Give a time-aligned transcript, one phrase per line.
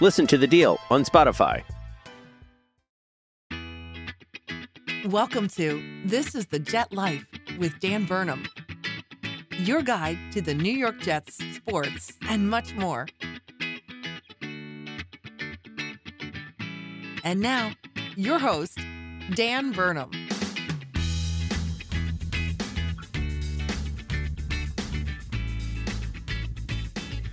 [0.00, 1.62] Listen to the deal on Spotify.
[5.06, 7.24] Welcome to This is the Jet Life
[7.60, 8.44] with Dan Burnham,
[9.52, 13.06] your guide to the New York Jets, sports, and much more.
[17.22, 17.70] And now,
[18.16, 18.80] your host,
[19.34, 20.10] Dan Burnham.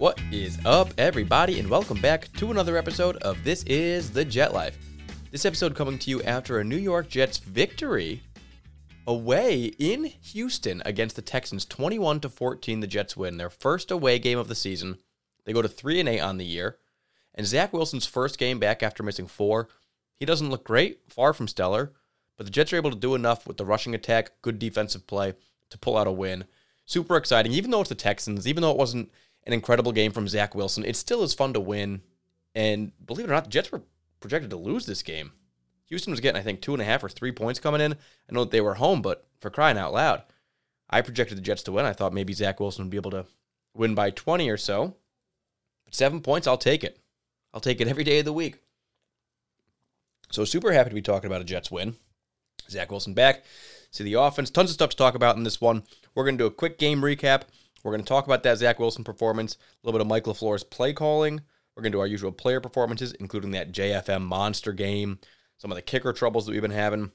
[0.02, 4.52] What is up, everybody, and welcome back to another episode of This is the Jet
[4.52, 4.76] Life.
[5.30, 8.24] This episode coming to you after a New York Jets victory
[9.06, 12.80] away in Houston against the Texans, 21 to 14.
[12.80, 14.98] The Jets win their first away game of the season.
[15.46, 16.80] They go to 3 and 8 on the year.
[17.36, 19.70] And Zach Wilson's first game back after missing four.
[20.16, 21.94] He doesn't look great, far from stellar,
[22.38, 25.36] but the Jets are able to do enough with the rushing attack, good defensive play
[25.70, 26.46] to pull out a win.
[26.88, 29.12] Super exciting, even though it's the Texans, even though it wasn't
[29.46, 32.02] an incredible game from Zach Wilson, it still is fun to win.
[32.54, 33.82] And believe it or not, the Jets were
[34.20, 35.32] projected to lose this game.
[35.88, 37.94] Houston was getting, I think, two and a half or three points coming in.
[37.94, 40.24] I know that they were home, but for crying out loud,
[40.90, 41.86] I projected the Jets to win.
[41.86, 43.26] I thought maybe Zach Wilson would be able to
[43.74, 44.96] win by 20 or so.
[45.86, 47.00] But seven points, I'll take it.
[47.54, 48.60] I'll take it every day of the week.
[50.32, 51.96] So super happy to be talking about a Jets win.
[52.70, 53.44] Zach Wilson back.
[53.92, 54.50] See the offense.
[54.50, 55.84] Tons of stuff to talk about in this one.
[56.16, 57.44] We're going to do a quick game recap.
[57.84, 60.64] We're going to talk about that Zach Wilson performance, a little bit of Mike LaFleur's
[60.64, 61.42] play calling.
[61.76, 65.20] We're going to do our usual player performances, including that JFM monster game,
[65.58, 67.12] some of the kicker troubles that we've been having.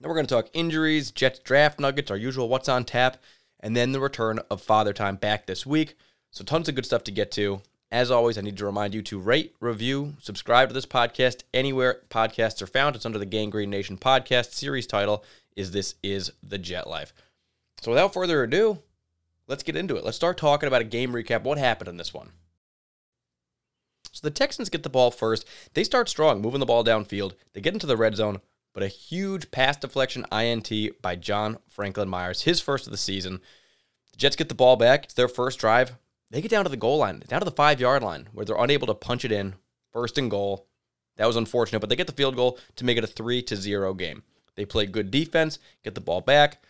[0.00, 3.16] Then we're going to talk injuries, Jets draft nuggets, our usual what's on tap,
[3.60, 5.96] and then the return of Father Time back this week.
[6.30, 7.62] So tons of good stuff to get to.
[7.90, 12.02] As always, I need to remind you to rate, review, subscribe to this podcast anywhere
[12.10, 12.94] podcasts are found.
[12.94, 14.52] It's under the Gang Green Nation podcast.
[14.52, 15.24] Series title
[15.56, 17.14] is This is the Jet Life.
[17.80, 18.80] So without further ado,
[19.48, 20.04] let's get into it.
[20.04, 21.42] Let's start talking about a game recap.
[21.42, 22.30] What happened in this one?
[24.12, 25.46] So the Texans get the ball first.
[25.74, 27.32] They start strong, moving the ball downfield.
[27.52, 28.40] They get into the red zone,
[28.72, 30.70] but a huge pass deflection INT
[31.02, 33.40] by John Franklin Myers, his first of the season.
[34.12, 35.04] The Jets get the ball back.
[35.04, 35.96] It's their first drive.
[36.30, 38.56] They get down to the goal line, down to the five yard line, where they're
[38.56, 39.54] unable to punch it in.
[39.92, 40.66] First and goal.
[41.16, 43.56] That was unfortunate, but they get the field goal to make it a 3 to
[43.56, 44.22] 0 game.
[44.54, 46.62] They play good defense, get the ball back.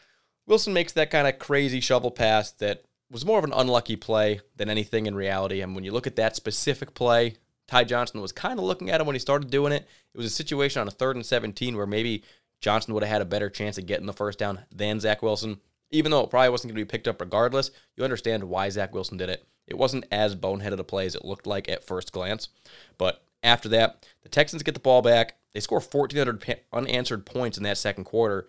[0.48, 4.40] Wilson makes that kind of crazy shovel pass that was more of an unlucky play
[4.56, 5.60] than anything in reality.
[5.60, 7.36] And when you look at that specific play,
[7.66, 9.86] Ty Johnson was kind of looking at him when he started doing it.
[10.14, 12.24] It was a situation on a third and 17 where maybe
[12.62, 15.60] Johnson would have had a better chance of getting the first down than Zach Wilson.
[15.90, 18.94] Even though it probably wasn't going to be picked up regardless, you understand why Zach
[18.94, 19.46] Wilson did it.
[19.66, 22.48] It wasn't as boneheaded a play as it looked like at first glance.
[22.96, 25.36] But after that, the Texans get the ball back.
[25.52, 28.46] They score 1,400 unanswered points in that second quarter.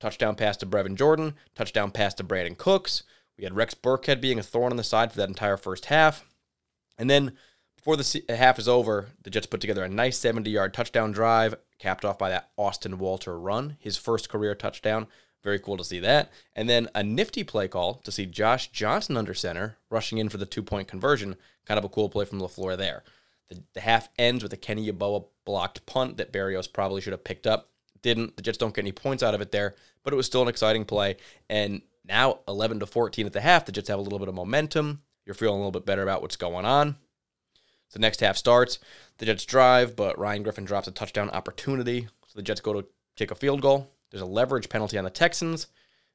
[0.00, 3.02] Touchdown pass to Brevin Jordan, touchdown pass to Brandin Cooks.
[3.38, 6.24] We had Rex Burkhead being a thorn on the side for that entire first half.
[6.98, 7.32] And then
[7.76, 11.12] before the uh, half is over, the Jets put together a nice 70 yard touchdown
[11.12, 15.06] drive, capped off by that Austin Walter run, his first career touchdown.
[15.44, 16.32] Very cool to see that.
[16.56, 20.38] And then a nifty play call to see Josh Johnson under center, rushing in for
[20.38, 21.36] the two point conversion.
[21.64, 23.04] Kind of a cool play from LaFleur there.
[23.48, 27.22] The, the half ends with a Kenny Yeboah blocked punt that Berrios probably should have
[27.22, 27.70] picked up.
[28.06, 28.36] Didn't.
[28.36, 29.74] The Jets don't get any points out of it there,
[30.04, 31.16] but it was still an exciting play.
[31.50, 34.34] And now 11 to 14 at the half, the Jets have a little bit of
[34.36, 35.02] momentum.
[35.24, 36.94] You're feeling a little bit better about what's going on.
[37.92, 38.78] The next half starts.
[39.18, 42.06] The Jets drive, but Ryan Griffin drops a touchdown opportunity.
[42.28, 42.86] So the Jets go to
[43.16, 43.90] kick a field goal.
[44.12, 45.66] There's a leverage penalty on the Texans.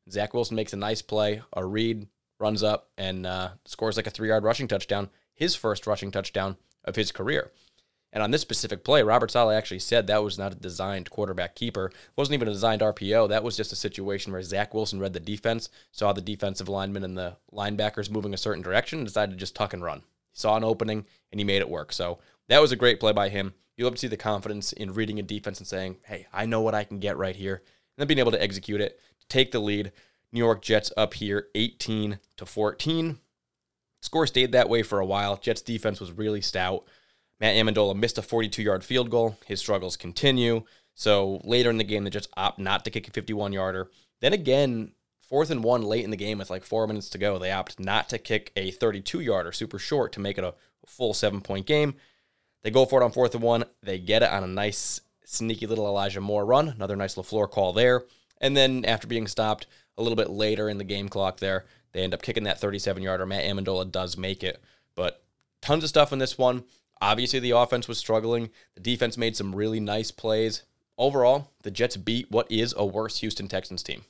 [0.09, 1.41] Zach Wilson makes a nice play.
[1.51, 2.07] A read
[2.39, 6.55] runs up and uh, scores like a three yard rushing touchdown, his first rushing touchdown
[6.85, 7.51] of his career.
[8.13, 11.55] And on this specific play, Robert Saleh actually said that was not a designed quarterback
[11.55, 11.85] keeper.
[11.85, 13.29] It wasn't even a designed RPO.
[13.29, 17.03] That was just a situation where Zach Wilson read the defense, saw the defensive lineman
[17.03, 19.99] and the linebackers moving a certain direction, and decided to just tuck and run.
[19.99, 21.93] He saw an opening and he made it work.
[21.93, 22.19] So
[22.49, 23.53] that was a great play by him.
[23.77, 26.61] You love to see the confidence in reading a defense and saying, hey, I know
[26.61, 27.55] what I can get right here.
[27.55, 27.63] And
[27.97, 28.99] then being able to execute it,
[29.29, 29.93] take the lead.
[30.33, 33.19] New York Jets up here 18 to 14.
[34.01, 35.37] Score stayed that way for a while.
[35.37, 36.85] Jets defense was really stout.
[37.41, 39.35] Matt Ammendola missed a 42 yard field goal.
[39.47, 40.63] His struggles continue.
[40.93, 43.89] So later in the game, the Jets opt not to kick a 51 yarder.
[44.19, 47.39] Then again, fourth and one late in the game with like four minutes to go,
[47.39, 50.53] they opt not to kick a 32 yarder, super short, to make it a
[50.85, 51.95] full seven point game.
[52.63, 53.63] They go for it on fourth and one.
[53.81, 56.69] They get it on a nice, sneaky little Elijah Moore run.
[56.69, 58.03] Another nice LaFleur call there.
[58.39, 59.65] And then after being stopped
[59.97, 63.01] a little bit later in the game clock there, they end up kicking that 37
[63.01, 63.25] yarder.
[63.25, 64.61] Matt Ammendola does make it.
[64.93, 65.23] But
[65.61, 66.65] tons of stuff in this one.
[67.01, 68.51] Obviously, the offense was struggling.
[68.75, 70.63] The defense made some really nice plays.
[70.98, 74.03] Overall, the Jets beat what is a worse Houston Texans team.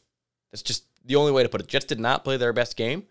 [0.51, 1.67] That's just the only way to put it.
[1.67, 3.03] Jets did not play their best game,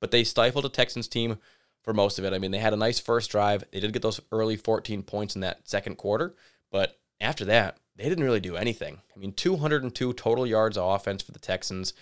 [0.00, 1.38] but they stifled a Texans team
[1.82, 2.34] for most of it.
[2.34, 3.64] I mean, they had a nice first drive.
[3.72, 6.34] They did get those early 14 points in that second quarter,
[6.70, 8.98] but after that, they didn't really do anything.
[9.14, 11.94] I mean, 202 total yards of offense for the Texans.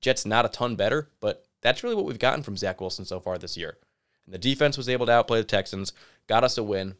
[0.00, 3.20] Jets not a ton better, but that's really what we've gotten from Zach Wilson so
[3.20, 3.78] far this year.
[4.26, 5.92] And the defense was able to outplay the Texans,
[6.26, 6.94] got us a win,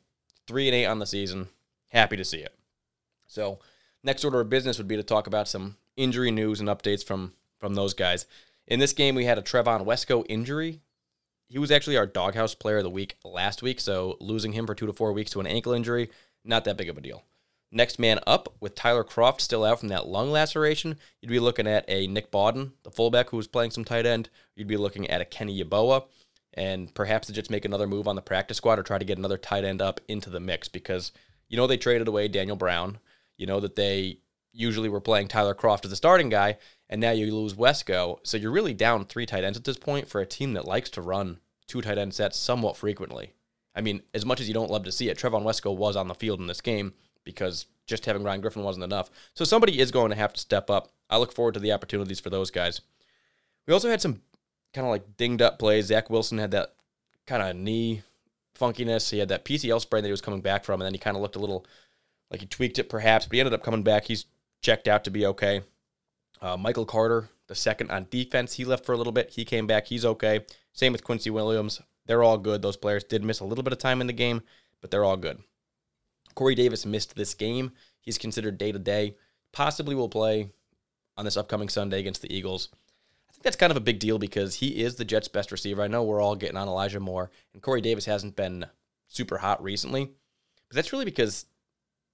[0.46, 1.48] three and eight on the season.
[1.88, 2.54] Happy to see it.
[3.26, 3.58] So,
[4.02, 7.32] next order of business would be to talk about some injury news and updates from
[7.58, 8.26] from those guys.
[8.66, 10.80] In this game, we had a Trevon Wesco injury.
[11.48, 14.74] He was actually our doghouse player of the week last week, so losing him for
[14.74, 16.10] two to four weeks to an ankle injury,
[16.44, 17.22] not that big of a deal.
[17.70, 21.66] Next man up, with Tyler Kroft still out from that lung laceration, you'd be looking
[21.66, 24.30] at a Nick Bawden, the fullback who was playing some tight end.
[24.54, 26.04] You'd be looking at a Kenny Yeboah,
[26.54, 29.18] and perhaps the Jets make another move on the practice squad or try to get
[29.18, 31.12] another tight end up into the mix because
[31.48, 32.98] you know they traded away Daniel Brown.
[33.36, 34.18] You know that they
[34.52, 36.56] usually were playing Tyler Kroft as the starting guy,
[36.88, 38.18] and now you lose Wesco.
[38.22, 40.90] So you're really down three tight ends at this point for a team that likes
[40.90, 43.32] to run two tight end sets somewhat frequently.
[43.74, 46.08] I mean, as much as you don't love to see it, Trevon Wesco was on
[46.08, 49.10] the field in this game because just having Ryan Griffin wasn't enough.
[49.34, 50.92] So somebody is going to have to step up.
[51.10, 52.80] I look forward to the opportunities for those guys.
[53.66, 54.20] We also had some
[54.74, 55.86] kind of like dinged up plays.
[55.86, 56.74] Zach Wilson had that
[57.26, 58.02] kind of knee
[58.58, 59.10] funkiness.
[59.10, 61.16] He had that PCL sprain that he was coming back from, and then he kind
[61.16, 61.64] of looked a little
[62.30, 64.04] like he tweaked it perhaps, but he ended up coming back.
[64.04, 64.26] He's
[64.60, 65.62] checked out to be okay.
[66.40, 69.30] Uh, Michael Carter, the second on defense, he left for a little bit.
[69.30, 69.86] He came back.
[69.86, 70.40] He's okay.
[70.72, 71.80] Same with Quincy Williams.
[72.06, 72.60] They're all good.
[72.60, 74.42] Those players did miss a little bit of time in the game,
[74.80, 75.38] but they're all good.
[76.34, 77.72] Corey Davis missed this game.
[78.00, 79.16] He's considered day to day.
[79.52, 80.50] Possibly will play
[81.16, 82.68] on this upcoming Sunday against the Eagles.
[83.34, 85.82] I think that's kind of a big deal because he is the Jets' best receiver.
[85.82, 88.66] I know we're all getting on Elijah Moore, and Corey Davis hasn't been
[89.08, 90.04] super hot recently,
[90.68, 91.46] but that's really because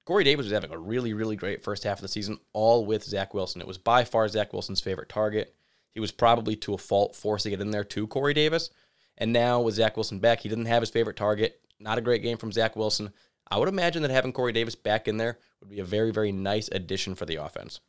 [0.06, 3.04] Corey Davis was having a really, really great first half of the season, all with
[3.04, 3.60] Zach Wilson.
[3.60, 5.54] It was by far Zach Wilson's favorite target.
[5.92, 8.70] He was probably to a fault forcing it in there to Corey Davis.
[9.18, 11.60] And now with Zach Wilson back, he didn't have his favorite target.
[11.78, 13.12] Not a great game from Zach Wilson.
[13.50, 16.32] I would imagine that having Corey Davis back in there would be a very, very
[16.32, 17.80] nice addition for the offense.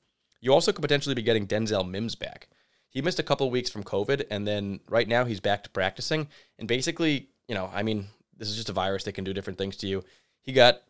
[0.42, 2.50] You also could potentially be getting Denzel Mims back.
[2.92, 6.28] He missed a couple weeks from COVID, and then right now he's back to practicing.
[6.60, 8.08] And basically, you know, I mean,
[8.38, 10.04] this is just a virus that can do different things to you.
[10.42, 10.82] He got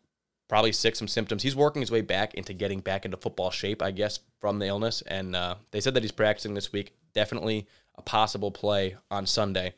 [0.48, 1.44] probably sick, some symptoms.
[1.44, 4.66] He's working his way back into getting back into football shape, I guess, from the
[4.66, 5.02] illness.
[5.06, 6.92] And uh, they said that he's practicing this week.
[7.14, 9.74] Definitely a possible play on Sunday.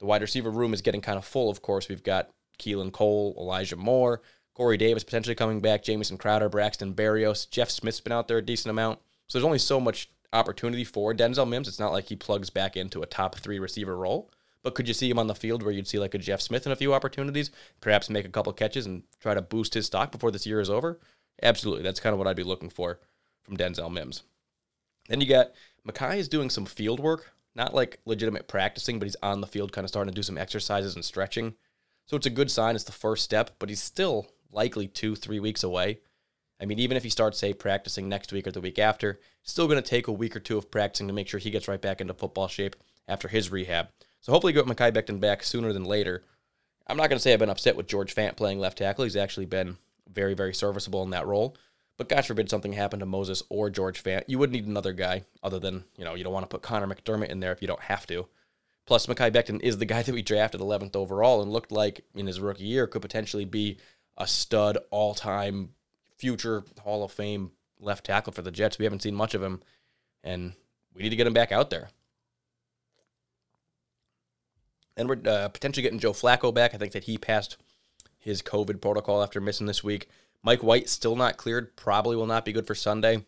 [0.00, 1.88] The wide receiver room is getting kind of full, of course.
[1.88, 4.22] We've got Keelan Cole, Elijah Moore,
[4.54, 8.42] Corey Davis potentially coming back, Jamison Crowder, Braxton Berrios, Jeff Smith's been out there a
[8.42, 8.98] decent amount.
[9.26, 11.68] So there's only so much opportunity for Denzel Mims.
[11.68, 14.30] It's not like he plugs back into a top three receiver role.
[14.62, 16.66] But could you see him on the field where you'd see like a Jeff Smith
[16.66, 20.12] in a few opportunities, perhaps make a couple catches and try to boost his stock
[20.12, 21.00] before this year is over?
[21.42, 21.82] Absolutely.
[21.82, 23.00] That's kind of what I'd be looking for
[23.42, 24.22] from Denzel Mims.
[25.08, 25.52] Then you got
[25.88, 29.72] Mekhi is doing some field work, not like legitimate practicing, but he's on the field
[29.72, 31.54] kind of starting to do some exercises and stretching.
[32.06, 32.74] So it's a good sign.
[32.74, 36.00] It's the first step, but he's still likely two, three weeks away.
[36.60, 39.66] I mean, even if he starts, say, practicing next week or the week after, still
[39.66, 41.80] going to take a week or two of practicing to make sure he gets right
[41.80, 42.76] back into football shape
[43.08, 43.88] after his rehab.
[44.20, 46.22] So hopefully get Mekhi Becton back sooner than later.
[46.86, 49.04] I'm not going to say I've been upset with George Fant playing left tackle.
[49.04, 51.56] He's actually been very, very serviceable in that role.
[51.96, 54.24] But God forbid something happened to Moses or George Fant.
[54.26, 56.86] You would need another guy other than, you know, you don't want to put Connor
[56.86, 58.26] McDermott in there if you don't have to.
[58.86, 62.26] Plus, Mekhi Becton is the guy that we drafted 11th overall and looked like in
[62.26, 63.78] his rookie year could potentially be
[64.16, 65.70] a stud all time
[66.20, 68.78] future Hall of Fame left tackle for the Jets.
[68.78, 69.62] We haven't seen much of him,
[70.22, 70.52] and
[70.94, 71.88] we need to get him back out there.
[74.96, 76.74] And we're uh, potentially getting Joe Flacco back.
[76.74, 77.56] I think that he passed
[78.18, 80.08] his COVID protocol after missing this week.
[80.42, 81.74] Mike White still not cleared.
[81.74, 83.16] Probably will not be good for Sunday.
[83.16, 83.24] At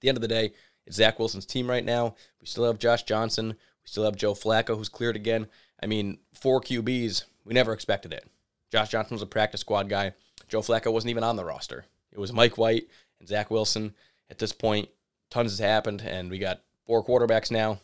[0.00, 0.52] the end of the day,
[0.86, 2.14] it's Zach Wilson's team right now.
[2.40, 3.48] We still have Josh Johnson.
[3.48, 5.46] We still have Joe Flacco, who's cleared again.
[5.82, 7.24] I mean, four QBs.
[7.44, 8.26] We never expected it.
[8.70, 10.14] Josh Johnson was a practice squad guy.
[10.48, 11.84] Joe Flacco wasn't even on the roster.
[12.14, 13.94] It was Mike White and Zach Wilson.
[14.30, 14.88] At this point,
[15.30, 17.80] tons has happened, and we got four quarterbacks now.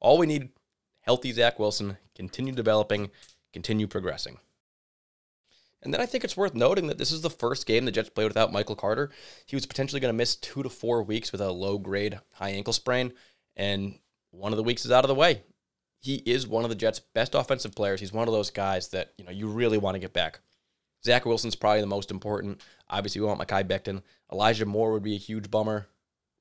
[0.00, 0.50] All we need
[1.00, 3.10] healthy Zach Wilson, continue developing,
[3.52, 4.38] continue progressing.
[5.82, 8.08] And then I think it's worth noting that this is the first game the Jets
[8.08, 9.10] played without Michael Carter.
[9.46, 12.50] He was potentially going to miss two to four weeks with a low grade high
[12.50, 13.12] ankle sprain,
[13.56, 13.98] and
[14.30, 15.42] one of the weeks is out of the way.
[15.98, 18.00] He is one of the Jets' best offensive players.
[18.00, 20.40] He's one of those guys that you know you really want to get back.
[21.04, 22.60] Zach Wilson's probably the most important.
[22.88, 24.02] Obviously, we want Mekhi Becton.
[24.30, 25.88] Elijah Moore would be a huge bummer.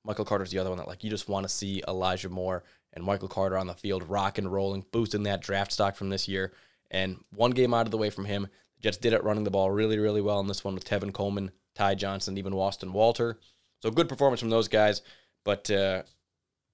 [0.03, 2.63] Michael Carter's the other one that like you just want to see Elijah Moore
[2.93, 6.27] and Michael Carter on the field, rock and rolling, boosting that draft stock from this
[6.27, 6.53] year.
[6.89, 8.47] And one game out of the way from him,
[8.81, 11.51] Jets did it running the ball really, really well in this one with Tevin Coleman,
[11.75, 13.39] Ty Johnson, even Austin Walter.
[13.81, 15.01] So good performance from those guys.
[15.43, 16.03] But uh,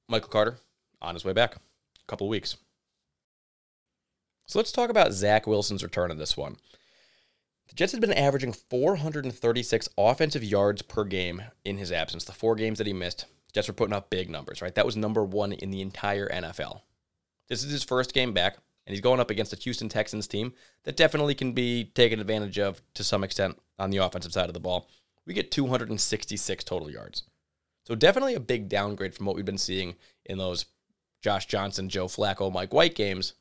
[0.09, 0.57] Michael Carter
[1.01, 1.59] on his way back, a
[2.07, 2.57] couple of weeks.
[4.47, 6.55] So let's talk about Zach Wilson's return in this one.
[7.67, 12.23] The Jets had been averaging 436 offensive yards per game in his absence.
[12.23, 14.73] The four games that he missed, Jets were putting up big numbers, right?
[14.73, 16.81] That was number one in the entire NFL.
[17.49, 20.53] This is his first game back, and he's going up against a Houston Texans team
[20.83, 24.53] that definitely can be taken advantage of to some extent on the offensive side of
[24.53, 24.89] the ball.
[25.25, 27.23] We get 266 total yards.
[27.85, 29.95] So definitely a big downgrade from what we've been seeing
[30.25, 30.65] in those
[31.21, 33.33] Josh Johnson, Joe Flacco, Mike White games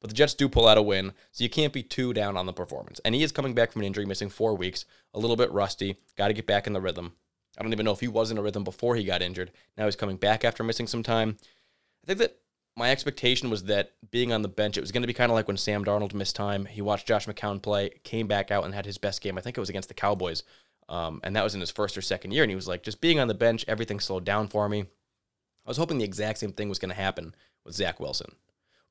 [0.00, 2.46] but the Jets do pull out a win, so you can't be too down on
[2.46, 3.00] the performance.
[3.04, 5.96] And he is coming back from an injury, missing four weeks, a little bit rusty,
[6.16, 7.12] got to get back in the rhythm.
[7.58, 9.50] I don't even know if he was in a rhythm before he got injured.
[9.76, 11.36] Now he's coming back after missing some time.
[12.04, 12.36] I think that
[12.76, 15.34] my expectation was that being on the bench, it was going to be kind of
[15.34, 16.64] like when Sam Darnold missed time.
[16.64, 19.36] He watched Josh McCown play, came back out and had his best game.
[19.36, 20.44] I think it was against the Cowboys.
[20.88, 22.44] Um, and that was in his first or second year.
[22.44, 24.82] And he was like, just being on the bench, everything slowed down for me.
[24.82, 28.30] I was hoping the exact same thing was going to happen with Zach Wilson.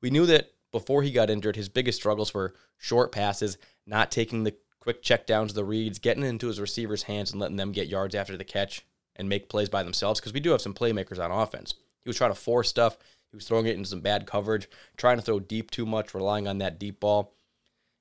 [0.00, 4.44] We knew that before he got injured, his biggest struggles were short passes, not taking
[4.44, 7.88] the quick check downs, the reads, getting into his receivers' hands and letting them get
[7.88, 8.84] yards after the catch
[9.16, 11.74] and make plays by themselves because we do have some playmakers on offense.
[12.00, 12.96] He was trying to force stuff.
[13.30, 16.48] He was throwing it into some bad coverage, trying to throw deep too much, relying
[16.48, 17.34] on that deep ball.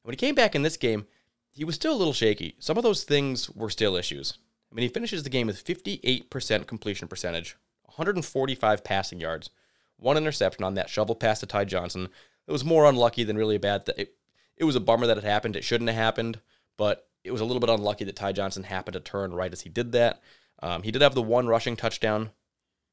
[0.04, 1.06] when he came back in this game,
[1.52, 2.56] he was still a little shaky.
[2.60, 4.38] Some of those things were still issues.
[4.72, 9.50] I mean, he finishes the game with 58% completion percentage, 145 passing yards,
[9.98, 12.10] one interception on that shovel pass to Ty Johnson
[12.48, 13.96] it was more unlucky than really a bad thing.
[13.98, 14.16] It,
[14.56, 15.56] it was a bummer that it happened.
[15.56, 16.40] It shouldn't have happened,
[16.78, 19.62] but it was a little bit unlucky that Ty Johnson happened to turn right as
[19.62, 20.22] he did that.
[20.64, 22.32] Um, he did have the one rushing touchdown,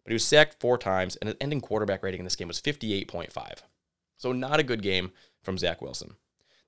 [0.05, 2.61] but he was sacked four times, and his ending quarterback rating in this game was
[2.61, 3.59] 58.5.
[4.17, 6.17] So not a good game from Zach Wilson.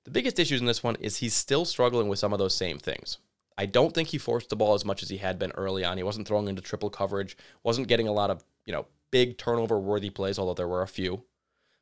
[0.05, 2.79] The biggest issues in this one is he's still struggling with some of those same
[2.79, 3.17] things.
[3.57, 5.97] I don't think he forced the ball as much as he had been early on.
[5.97, 9.79] He wasn't throwing into triple coverage, wasn't getting a lot of, you know, big turnover
[9.79, 11.23] worthy plays, although there were a few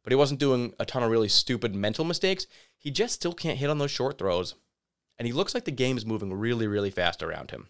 [0.06, 2.46] but he wasn't doing a ton of really stupid mental mistakes.
[2.78, 4.54] He just still can't hit on those short throws.
[5.18, 7.70] And he looks like the game is moving really, really fast around him.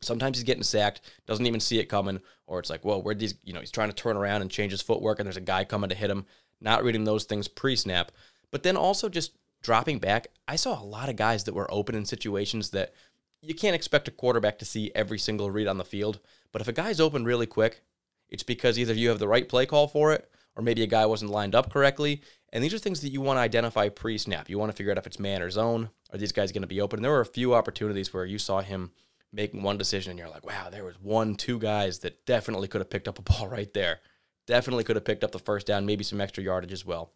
[0.00, 2.18] Sometimes he's getting sacked, doesn't even see it coming,
[2.48, 4.72] or it's like, whoa, where these, you know, he's trying to turn around and change
[4.72, 6.26] his footwork, and there's a guy coming to hit him,
[6.60, 8.10] not reading those things pre snap.
[8.50, 10.28] But then also just dropping back.
[10.48, 12.92] I saw a lot of guys that were open in situations that
[13.40, 16.18] you can't expect a quarterback to see every single read on the field.
[16.50, 17.82] But if a guy's open really quick,
[18.28, 21.06] it's because either you have the right play call for it or maybe a guy
[21.06, 22.20] wasn't lined up correctly.
[22.52, 24.50] And these are things that you want to identify pre snap.
[24.50, 25.88] You want to figure out if it's man or zone.
[26.12, 26.98] Are these guys going to be open?
[26.98, 28.90] And there were a few opportunities where you saw him
[29.32, 32.80] making one decision and you're like, wow, there was one, two guys that definitely could
[32.80, 34.00] have picked up a ball right there.
[34.46, 37.12] Definitely could have picked up the first down, maybe some extra yardage as well.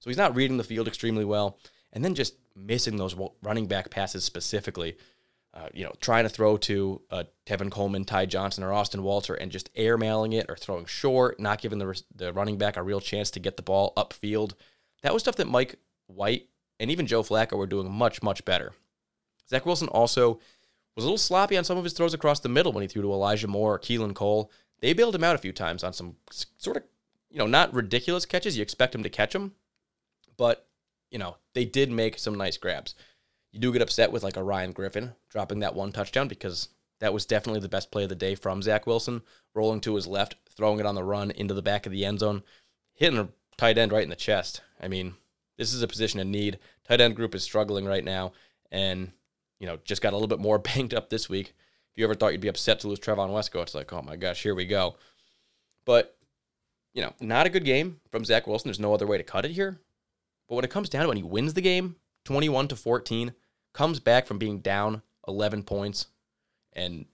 [0.00, 1.58] So he's not reading the field extremely well.
[1.92, 4.96] And then just missing those running back passes specifically
[5.54, 9.34] uh, you know, trying to throw to uh, Tevin Coleman, Ty Johnson, or Austin Walter
[9.34, 13.00] and just airmailing it or throwing short, not giving the, the running back a real
[13.00, 14.52] chance to get the ball upfield.
[15.02, 15.76] That was stuff that Mike
[16.06, 18.72] White and even Joe Flacco were doing much, much better.
[19.48, 20.40] Zach Wilson also
[20.94, 23.02] was a little sloppy on some of his throws across the middle when he threw
[23.02, 24.50] to Elijah Moore or Keelan Cole.
[24.80, 26.16] They bailed him out a few times on some
[26.58, 26.82] sort of,
[27.30, 28.56] you know, not ridiculous catches.
[28.56, 29.54] You expect him to catch them,
[30.36, 30.66] but,
[31.10, 32.94] you know, they did make some nice grabs.
[33.52, 36.68] You do get upset with like a Ryan Griffin dropping that one touchdown because
[37.00, 39.22] that was definitely the best play of the day from Zach Wilson,
[39.54, 42.20] rolling to his left, throwing it on the run into the back of the end
[42.20, 42.42] zone,
[42.94, 44.60] hitting a tight end right in the chest.
[44.80, 45.14] I mean,
[45.56, 46.58] this is a position in need.
[46.84, 48.32] Tight end group is struggling right now,
[48.70, 49.12] and
[49.58, 51.54] you know just got a little bit more banged up this week.
[51.92, 54.16] If you ever thought you'd be upset to lose Trevon Wesco, it's like, oh my
[54.16, 54.96] gosh, here we go.
[55.84, 56.16] But
[56.94, 58.68] you know, not a good game from Zach Wilson.
[58.68, 59.80] There's no other way to cut it here.
[60.48, 61.96] But when it comes down to when he wins the game,
[62.28, 63.32] 21 to 14,
[63.72, 66.08] comes back from being down 11 points,
[66.74, 67.06] and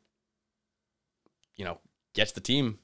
[1.54, 1.78] you know
[2.14, 2.80] gets the team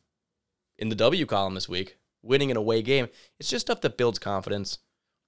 [0.78, 3.08] in the W column this week, winning an away game.
[3.40, 4.78] It's just stuff that builds confidence.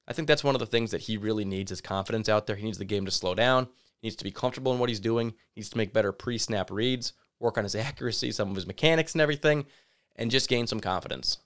[0.06, 2.54] I think that's one of the things that he really needs is confidence out there.
[2.54, 3.64] He needs the game to slow down.
[4.00, 5.30] He needs to be comfortable in what he's doing.
[5.30, 9.14] He needs to make better pre-snap reads, work on his accuracy, some of his mechanics
[9.14, 9.66] and everything,
[10.14, 11.38] and just gain some confidence.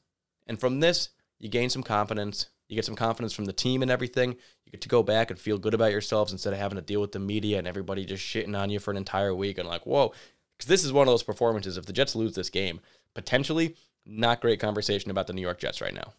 [0.46, 1.08] And from this,
[1.38, 2.50] you gain some confidence.
[2.68, 4.32] You get some confidence from the team and everything.
[4.64, 7.00] You get to go back and feel good about yourselves instead of having to deal
[7.00, 9.86] with the media and everybody just shitting on you for an entire week and like,
[9.86, 10.12] whoa.
[10.56, 11.76] Because this is one of those performances.
[11.76, 12.80] If the Jets lose this game,
[13.14, 16.12] potentially not great conversation about the New York Jets right now.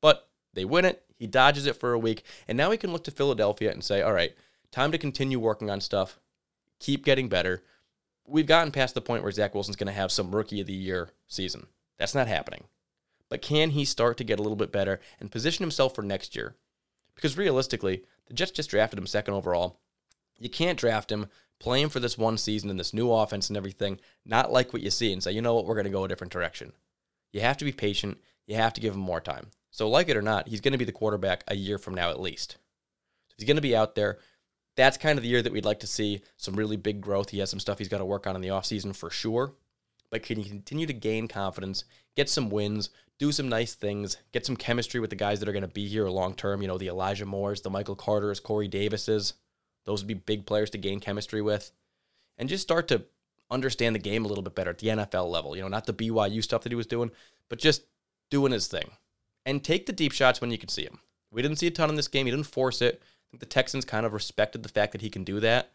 [0.00, 1.02] But they win it.
[1.18, 2.22] He dodges it for a week.
[2.48, 4.34] And now he can look to Philadelphia and say, all right,
[4.70, 6.18] time to continue working on stuff,
[6.78, 7.62] keep getting better.
[8.26, 10.72] We've gotten past the point where Zach Wilson's going to have some rookie of the
[10.72, 11.66] year season.
[11.98, 12.64] That's not happening.
[13.30, 16.36] But can he start to get a little bit better and position himself for next
[16.36, 16.56] year?
[17.14, 19.78] Because realistically, the Jets just drafted him second overall.
[20.38, 23.56] You can't draft him, play him for this one season and this new offense and
[23.56, 26.04] everything, not like what you see and say, you know what, we're going to go
[26.04, 26.72] a different direction.
[27.32, 28.18] You have to be patient.
[28.46, 29.50] You have to give him more time.
[29.70, 32.10] So, like it or not, he's going to be the quarterback a year from now
[32.10, 32.52] at least.
[33.28, 34.18] So he's going to be out there.
[34.74, 37.30] That's kind of the year that we'd like to see some really big growth.
[37.30, 39.52] He has some stuff he's got to work on in the offseason for sure.
[40.10, 41.84] But can continue to gain confidence,
[42.16, 45.52] get some wins, do some nice things, get some chemistry with the guys that are
[45.52, 46.62] going to be here long term?
[46.62, 49.34] You know, the Elijah Moores, the Michael Carters, Corey Davises.
[49.84, 51.70] Those would be big players to gain chemistry with.
[52.38, 53.04] And just start to
[53.50, 55.54] understand the game a little bit better at the NFL level.
[55.54, 57.10] You know, not the BYU stuff that he was doing,
[57.48, 57.82] but just
[58.30, 58.90] doing his thing.
[59.44, 61.00] And take the deep shots when you can see them.
[61.30, 62.26] We didn't see a ton in this game.
[62.26, 63.02] He didn't force it.
[63.02, 65.72] I think the Texans kind of respected the fact that he can do that,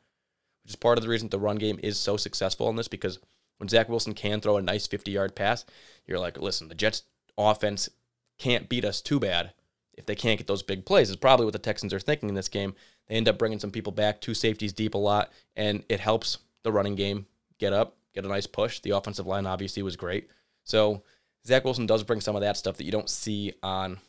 [0.63, 3.19] which is part of the reason the run game is so successful in this because
[3.57, 5.65] when Zach Wilson can throw a nice 50 yard pass,
[6.05, 7.03] you're like, listen, the Jets
[7.37, 7.89] offense
[8.37, 9.53] can't beat us too bad
[9.93, 11.09] if they can't get those big plays.
[11.09, 12.75] Is probably what the Texans are thinking in this game.
[13.07, 16.39] They end up bringing some people back, two safeties deep a lot, and it helps
[16.63, 17.27] the running game
[17.59, 18.79] get up, get a nice push.
[18.79, 20.29] The offensive line obviously was great.
[20.63, 21.03] So
[21.45, 23.99] Zach Wilson does bring some of that stuff that you don't see on,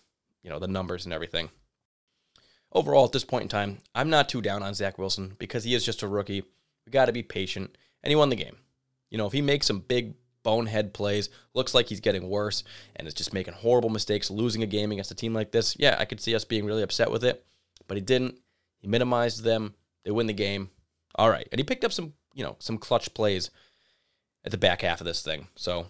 [0.42, 1.50] you know, the numbers and everything.
[2.72, 5.74] Overall, at this point in time, I'm not too down on Zach Wilson because he
[5.74, 6.42] is just a rookie.
[6.84, 8.56] We got to be patient, and he won the game.
[9.10, 12.64] You know, if he makes some big bonehead plays, looks like he's getting worse,
[12.94, 15.96] and is just making horrible mistakes, losing a game against a team like this, yeah,
[15.98, 17.44] I could see us being really upset with it.
[17.88, 18.38] But he didn't.
[18.78, 19.74] He minimized them.
[20.04, 20.70] They win the game.
[21.14, 23.50] All right, and he picked up some you know, some clutch plays
[24.44, 25.48] at the back half of this thing.
[25.56, 25.86] So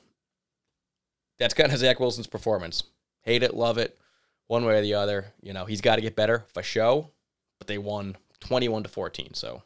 [1.38, 2.84] that's kind of Zach Wilson's performance.
[3.22, 3.98] Hate it, love it,
[4.46, 5.26] one way or the other.
[5.42, 7.10] You know, he's got to get better for show,
[7.58, 9.34] but they won 21 to 14.
[9.34, 9.62] So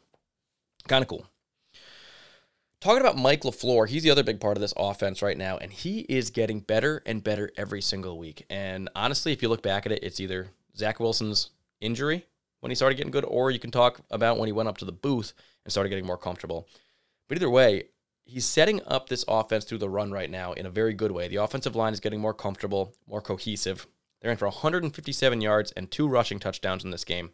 [0.87, 1.25] kind of cool.
[2.81, 5.71] Talking about Mike LaFleur, he's the other big part of this offense right now, and
[5.71, 8.43] he is getting better and better every single week.
[8.49, 12.25] And honestly, if you look back at it, it's either Zach Wilson's injury
[12.59, 14.85] when he started getting good, or you can talk about when he went up to
[14.85, 16.67] the booth and started getting more comfortable.
[17.29, 17.89] But either way,
[18.25, 21.27] he's setting up this offense through the run right now in a very good way.
[21.27, 23.85] The offensive line is getting more comfortable, more cohesive.
[24.21, 27.29] They're in for 157 yards and two rushing touchdowns in this game.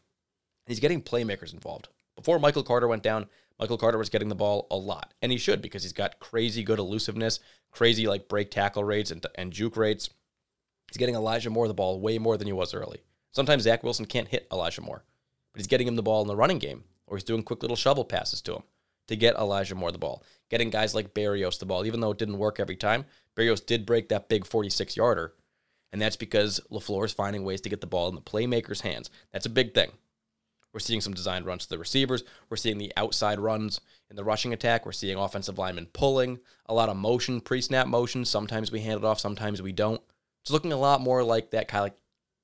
[0.65, 1.87] He's getting playmakers involved.
[2.17, 3.27] Before Michael Carter went down,
[3.59, 6.63] Michael Carter was getting the ball a lot, and he should because he's got crazy
[6.63, 7.39] good elusiveness,
[7.71, 10.09] crazy like break tackle rates and, and juke rates.
[10.89, 13.01] He's getting Elijah Moore the ball way more than he was early.
[13.31, 15.03] Sometimes Zach Wilson can't hit Elijah Moore,
[15.53, 17.75] but he's getting him the ball in the running game, or he's doing quick little
[17.75, 18.63] shovel passes to him
[19.07, 20.23] to get Elijah Moore the ball.
[20.49, 23.05] Getting guys like Berrios the ball, even though it didn't work every time.
[23.35, 25.33] Berrios did break that big 46 yarder,
[25.91, 29.09] and that's because LaFleur is finding ways to get the ball in the playmaker's hands.
[29.31, 29.91] That's a big thing.
[30.77, 32.23] We're seeing some designed runs to the receivers.
[32.51, 34.85] We're seeing the outside runs in the rushing attack.
[34.85, 36.37] We're seeing offensive linemen pulling,
[36.67, 38.23] a lot of motion, pre snap motion.
[38.25, 39.99] Sometimes we hand it off, sometimes we don't.
[40.43, 41.93] It's looking a lot more like that of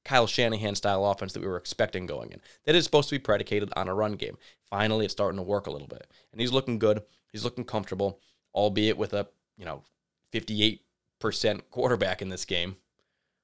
[0.04, 2.42] Kyle Shanahan style offense that we were expecting going in.
[2.66, 4.40] That is supposed to be predicated on a run game.
[4.68, 6.08] Finally, it's starting to work a little bit.
[6.32, 7.04] And he's looking good.
[7.32, 8.20] He's looking comfortable,
[8.56, 9.28] albeit with a,
[9.60, 9.84] you know,
[10.34, 10.80] 58%
[11.70, 12.78] quarterback in this game.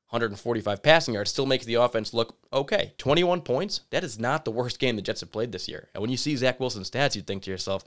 [0.09, 2.93] 145 passing yards still makes the offense look okay.
[2.97, 5.89] 21 points, that is not the worst game the Jets have played this year.
[5.93, 7.83] And when you see Zach Wilson's stats, you'd think to yourself,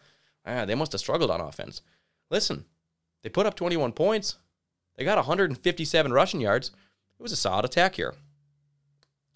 [0.47, 1.83] ah, they must have struggled on offense.
[2.31, 2.65] Listen,
[3.23, 4.37] they put up 21 points,
[4.97, 6.71] they got 157 rushing yards.
[7.19, 8.15] It was a solid attack here.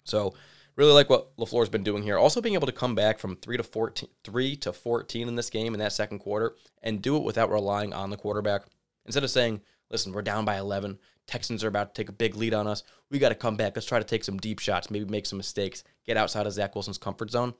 [0.03, 0.33] So,
[0.77, 2.17] really like what LaFleur's been doing here.
[2.17, 5.49] Also being able to come back from 3 to 14 3 to 14 in this
[5.49, 8.63] game in that second quarter and do it without relying on the quarterback.
[9.05, 10.99] Instead of saying, "Listen, we're down by 11.
[11.27, 12.83] Texans are about to take a big lead on us.
[13.11, 13.75] We got to come back.
[13.75, 16.73] Let's try to take some deep shots, maybe make some mistakes, get outside of Zach
[16.73, 17.53] Wilson's comfort zone."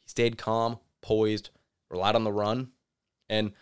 [0.00, 1.50] He stayed calm, poised,
[1.90, 2.72] relied on the run,
[3.28, 3.52] and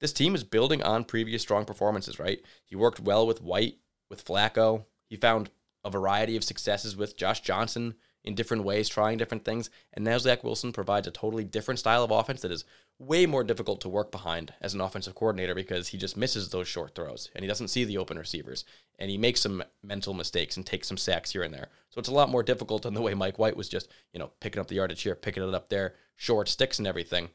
[0.00, 2.42] this team is building on previous strong performances, right?
[2.64, 3.78] He worked well with White,
[4.10, 4.86] with Flacco.
[5.08, 5.50] He found
[5.84, 7.94] a variety of successes with Josh Johnson
[8.24, 9.70] in different ways, trying different things.
[9.92, 12.64] And now Zach Wilson provides a totally different style of offense that is
[13.02, 16.68] way more difficult to work behind as an offensive coordinator because he just misses those
[16.68, 18.64] short throws and he doesn't see the open receivers
[18.98, 21.68] and he makes some mental mistakes and takes some sacks here and there.
[21.90, 24.30] So it's a lot more difficult than the way Mike White was just, you know,
[24.40, 27.30] picking up the yardage here, picking it up there, short sticks and everything.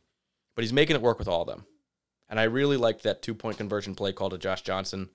[0.56, 1.66] But he's making it work with all of them.
[2.30, 5.10] And I really liked that two point conversion play call to Josh Johnson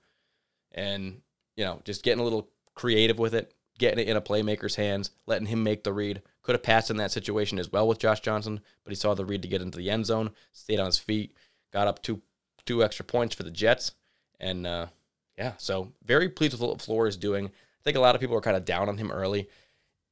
[0.71, 1.21] and,
[1.55, 5.11] you know, just getting a little creative with it, getting it in a playmaker's hands,
[5.25, 6.21] letting him make the read.
[6.43, 9.25] Could have passed in that situation as well with Josh Johnson, but he saw the
[9.25, 11.33] read to get into the end zone, stayed on his feet,
[11.71, 12.21] got up two
[12.65, 13.93] two extra points for the Jets,
[14.39, 14.87] and uh,
[15.37, 17.47] yeah, so very pleased with what Floor is doing.
[17.47, 19.49] I think a lot of people are kind of down on him early.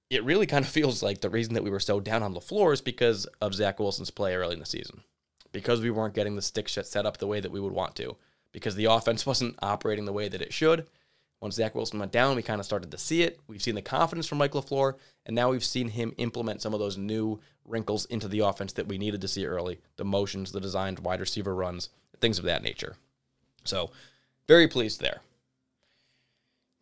[0.10, 2.74] It really kind of feels like the reason that we were so down on LaFleur
[2.74, 5.04] is because of Zach Wilson's play early in the season,
[5.52, 8.16] because we weren't getting the stick set up the way that we would want to,
[8.52, 10.88] because the offense wasn't operating the way that it should
[11.42, 13.40] once Zach Wilson went down, we kind of started to see it.
[13.48, 14.94] We've seen the confidence from Mike LaFleur,
[15.26, 18.88] and now we've seen him implement some of those new wrinkles into the offense that
[18.88, 22.62] we needed to see early the motions, the designed wide receiver runs, things of that
[22.62, 22.96] nature.
[23.64, 23.92] So,
[24.48, 25.22] very pleased there.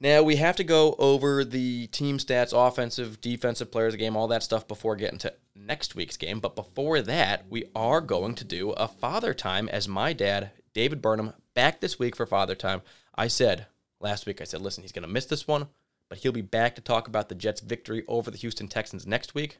[0.02, 4.44] Now, we have to go over the team stats, offensive, defensive players game, all that
[4.44, 6.40] stuff before getting to next week's game.
[6.40, 11.02] But before that, we are going to do a father time as my dad, David
[11.02, 12.82] Burnham, back this week for father time.
[13.16, 13.68] I said,
[14.00, 15.68] Last week I said, listen, he's going to miss this one,
[16.10, 19.36] but he'll be back to talk about the Jets' victory over the Houston Texans next
[19.36, 19.58] week.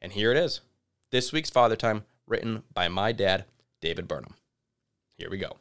[0.00, 0.60] And here it is.
[1.10, 3.44] This week's Father Time, written by my dad,
[3.80, 4.34] David Burnham.
[5.16, 5.56] Here we go.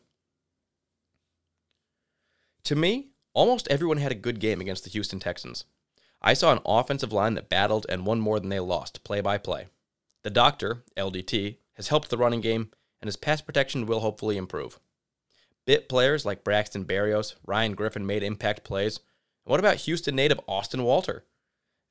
[2.66, 5.66] To me, almost everyone had a good game against the Houston Texans.
[6.22, 9.38] I saw an offensive line that battled and won more than they lost, play by
[9.38, 9.68] play.
[10.24, 12.70] The doctor, LDT, has helped the running game,
[13.02, 14.80] and his pass protection will hopefully improve.
[15.70, 18.98] Bit players like Braxton Berrios, Ryan Griffin made impact plays.
[19.46, 21.26] And what about Houston native Austin Walter?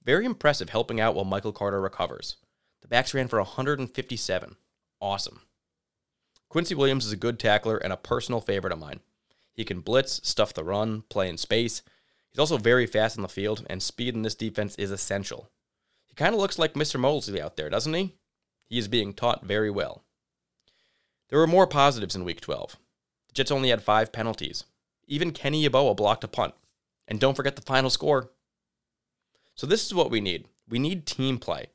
[0.02, 2.38] Very impressive helping out while Michael Carter recovers.
[2.82, 4.56] The backs ran for 157.
[5.00, 5.42] Awesome.
[6.48, 8.98] Quincy Williams is a good tackler and a personal favorite of mine.
[9.54, 11.82] He can blitz, stuff the run, play in space.
[12.30, 15.52] He's also very fast in the field, and speed in this defense is essential.
[16.04, 16.98] He kind of looks like Mr.
[16.98, 18.16] Mosley out there, doesn't he?
[18.68, 20.02] He is being taught very well.
[21.28, 22.76] There were more positives in Week 12.
[23.38, 24.64] Jets only had five penalties.
[25.06, 26.54] Even Kenny Yeboah blocked a punt.
[27.06, 28.32] And don't forget the final score.
[29.54, 30.48] So this is what we need.
[30.68, 31.68] We need team play.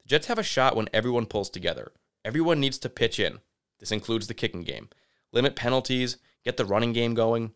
[0.00, 1.92] The Jets have a shot when everyone pulls together.
[2.24, 3.40] Everyone needs to pitch in.
[3.80, 4.88] This includes the kicking game.
[5.30, 7.52] Limit penalties, get the running game going.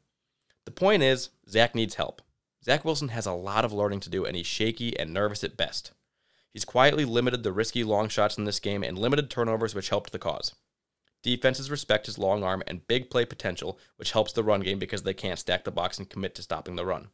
[0.67, 2.21] The point is, Zach needs help.
[2.63, 5.57] Zach Wilson has a lot of learning to do, and he's shaky and nervous at
[5.57, 5.93] best.
[6.53, 10.13] He's quietly limited the risky long shots in this game and limited turnovers, which helped
[10.13, 10.55] the cause.
[11.25, 15.05] Defenses respect his long arm and big play potential, which helps the run game because
[15.05, 17.09] they can't stack the box and commit to stopping the run.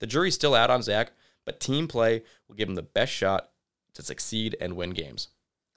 [0.00, 1.12] The jury's still out on Zach,
[1.46, 3.50] but team play will give him the best shot
[3.94, 5.28] to succeed and win games.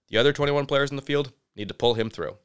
[0.08, 2.38] The other 21 players in the field need to pull him through.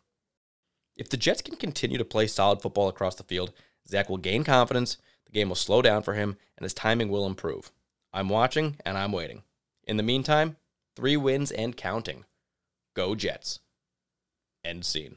[0.97, 3.55] If the Jets can continue to play solid football across the field,
[3.89, 7.27] Zach will gain confidence, the game will slow down for him, and his timing will
[7.27, 7.73] improve.
[8.13, 9.45] I'm watching and I'm waiting.
[9.85, 10.57] In the meantime,
[10.95, 12.27] three wins and counting.
[12.93, 13.61] Go Jets.
[14.63, 15.17] End scene.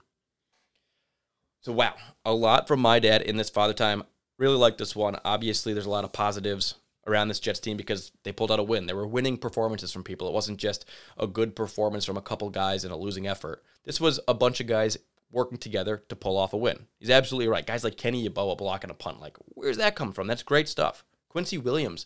[1.65, 4.03] So, wow, a lot from my dad in this father time.
[4.37, 5.17] Really like this one.
[5.25, 6.75] Obviously, there's a lot of positives
[7.07, 8.85] around this Jets team because they pulled out a win.
[8.85, 10.27] There were winning performances from people.
[10.27, 10.85] It wasn't just
[11.17, 13.63] a good performance from a couple guys in a losing effort.
[13.83, 14.95] This was a bunch of guys
[15.31, 16.85] working together to pull off a win.
[16.99, 17.65] He's absolutely right.
[17.65, 19.19] Guys like Kenny Yeboah blocking a punt.
[19.19, 20.27] Like, where's that come from?
[20.27, 21.03] That's great stuff.
[21.29, 22.05] Quincy Williams.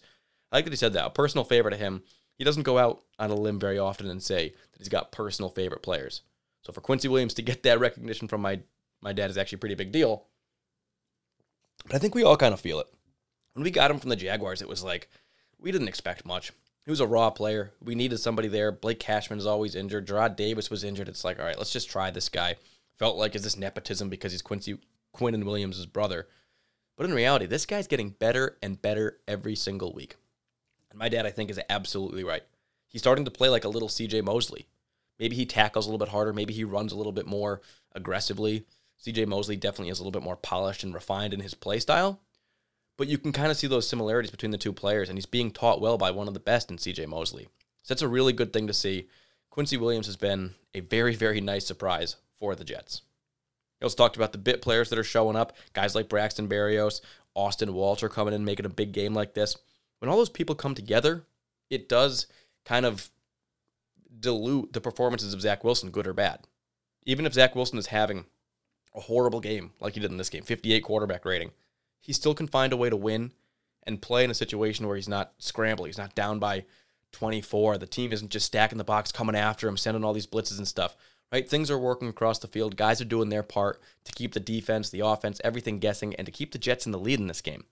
[0.53, 1.05] I like that he said that.
[1.05, 2.03] A personal favorite of him.
[2.37, 5.49] He doesn't go out on a limb very often and say that he's got personal
[5.49, 6.21] favorite players.
[6.61, 8.61] So for Quincy Williams to get that recognition from my
[9.01, 10.25] my dad is actually a pretty big deal.
[11.85, 12.87] But I think we all kind of feel it.
[13.53, 15.09] When we got him from the Jaguars, it was like
[15.59, 16.51] we didn't expect much.
[16.85, 17.71] He was a raw player.
[17.83, 18.71] We needed somebody there.
[18.71, 20.07] Blake Cashman is always injured.
[20.07, 21.07] Jarrad Davis was injured.
[21.07, 22.55] It's like, all right, let's just try this guy.
[22.97, 24.79] Felt like is this nepotism because he's Quincy
[25.15, 26.27] Quinnen Williams' brother.
[26.97, 30.15] But in reality, this guy's getting better and better every single week.
[30.89, 32.43] And my dad, I think, is absolutely right.
[32.87, 34.67] He's starting to play like a little CJ Mosley.
[35.19, 36.33] Maybe he tackles a little bit harder.
[36.33, 37.61] Maybe he runs a little bit more
[37.93, 38.65] aggressively.
[39.05, 42.19] CJ Mosley definitely is a little bit more polished and refined in his play style.
[42.97, 45.51] But you can kind of see those similarities between the two players, and he's being
[45.51, 47.47] taught well by one of the best in CJ Mosley.
[47.83, 49.07] So that's a really good thing to see.
[49.49, 53.03] Quincy Williams has been a very, very nice surprise for the Jets.
[53.79, 56.99] He also talked about the bit players that are showing up, guys like Braxton Berrios,
[57.33, 59.55] Austin Walter coming in, making a big game like this.
[59.99, 61.23] When all those people come together,
[61.69, 62.27] it does
[62.65, 63.09] kind of
[64.19, 66.41] dilute the performances of Zach Wilson, good or bad.
[67.05, 68.25] Even if Zach Wilson is having
[68.95, 71.51] a horrible game like he did in this game, 58 quarterback rating,
[72.01, 73.31] he still can find a way to win
[73.83, 75.89] and play in a situation where he's not scrambling.
[75.89, 76.65] He's not down by
[77.11, 77.77] 24.
[77.77, 80.67] The team isn't just stacking the box, coming after him, sending all these blitzes and
[80.67, 80.95] stuff.
[81.31, 81.47] Right?
[81.47, 82.75] Things are working across the field.
[82.75, 86.31] Guys are doing their part to keep the defense, the offense, everything guessing, and to
[86.31, 87.65] keep the Jets in the lead in this game.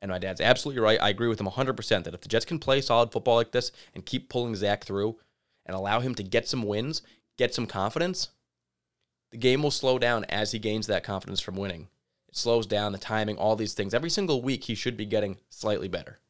[0.00, 1.00] And my dad's absolutely right.
[1.00, 3.72] I agree with him 100% that if the Jets can play solid football like this
[3.94, 5.16] and keep pulling Zach through
[5.66, 7.02] and allow him to get some wins,
[7.36, 8.30] get some confidence,
[9.30, 11.88] the game will slow down as he gains that confidence from winning.
[12.28, 13.94] It slows down the timing, all these things.
[13.94, 16.20] Every single week, he should be getting slightly better.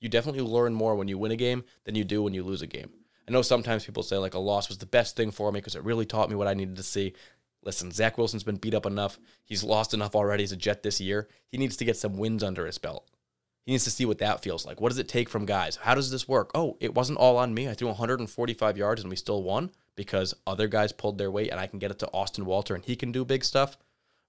[0.00, 2.62] You definitely learn more when you win a game than you do when you lose
[2.62, 2.90] a game.
[3.28, 5.74] I know sometimes people say like a loss was the best thing for me because
[5.74, 7.14] it really taught me what I needed to see.
[7.64, 9.18] Listen, Zach Wilson's been beat up enough.
[9.44, 11.28] He's lost enough already as a Jet this year.
[11.48, 13.08] He needs to get some wins under his belt.
[13.64, 14.80] He needs to see what that feels like.
[14.80, 15.74] What does it take from guys?
[15.74, 16.52] How does this work?
[16.54, 17.68] Oh, it wasn't all on me.
[17.68, 21.58] I threw 145 yards and we still won because other guys pulled their weight and
[21.58, 23.76] I can get it to Austin Walter and he can do big stuff.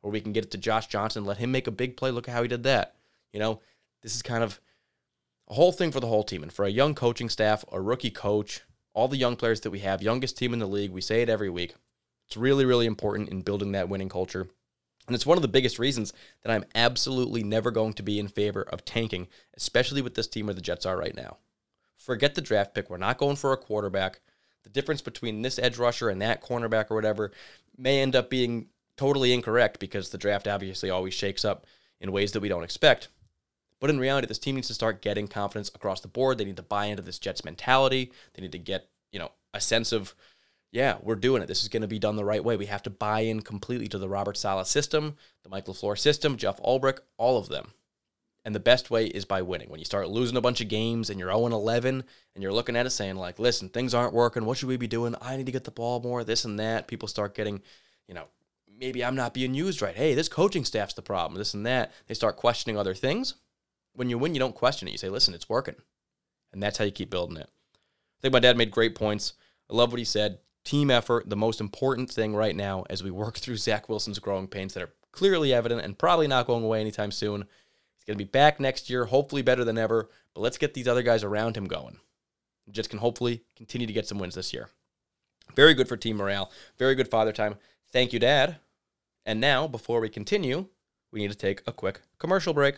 [0.01, 2.11] Or we can get it to Josh Johnson, let him make a big play.
[2.11, 2.95] Look at how he did that.
[3.33, 3.61] You know,
[4.01, 4.61] this is kind of
[5.49, 6.43] a whole thing for the whole team.
[6.43, 8.61] And for a young coaching staff, a rookie coach,
[8.93, 11.29] all the young players that we have, youngest team in the league, we say it
[11.29, 11.75] every week.
[12.27, 14.47] It's really, really important in building that winning culture.
[15.07, 16.11] And it's one of the biggest reasons
[16.43, 20.47] that I'm absolutely never going to be in favor of tanking, especially with this team
[20.47, 21.37] where the Jets are right now.
[21.95, 22.89] Forget the draft pick.
[22.89, 24.19] We're not going for a quarterback.
[24.67, 27.31] The difference between this edge rusher and that cornerback or whatever
[27.77, 31.65] may end up being totally incorrect because the draft obviously always shakes up
[32.01, 33.07] in ways that we don't expect.
[33.79, 36.37] But in reality, this team needs to start getting confidence across the board.
[36.37, 38.11] They need to buy into this Jets mentality.
[38.33, 40.13] They need to get, you know, a sense of,
[40.73, 41.47] yeah, we're doing it.
[41.47, 42.57] This is going to be done the right way.
[42.57, 46.35] We have to buy in completely to the Robert Saleh system, the Michael LaFleur system,
[46.35, 47.71] Jeff Ulbrich, all of them.
[48.47, 49.69] And the best way is by winning.
[49.69, 52.01] When you start losing a bunch of games and you're 0 11
[52.33, 54.45] and you're looking at it saying, like, listen, things aren't working.
[54.45, 55.15] What should we be doing?
[55.21, 56.87] I need to get the ball more, this and that.
[56.87, 57.61] People start getting,
[58.07, 58.23] you know,
[58.79, 59.97] maybe I'm not being used right.
[59.97, 61.91] Hey, this coaching staff's the problem, this and that.
[62.07, 63.33] They start questioning other things.
[63.91, 64.91] When you win, you don't question it.
[64.91, 65.75] You say, listen, it's working.
[66.53, 67.49] And that's how you keep building it.
[67.49, 69.33] I think my dad made great points.
[69.69, 70.37] I love what he said.
[70.63, 74.47] Team effort, the most important thing right now as we work through Zach Wilson's growing
[74.47, 77.43] pains that are clearly evident and probably not going away anytime soon.
[78.07, 80.09] Going to be back next year, hopefully better than ever.
[80.33, 81.99] But let's get these other guys around him going.
[82.71, 84.69] Jets can hopefully continue to get some wins this year.
[85.55, 86.51] Very good for team morale.
[86.77, 87.55] Very good father time.
[87.91, 88.57] Thank you, Dad.
[89.25, 90.67] And now, before we continue,
[91.11, 92.77] we need to take a quick commercial break.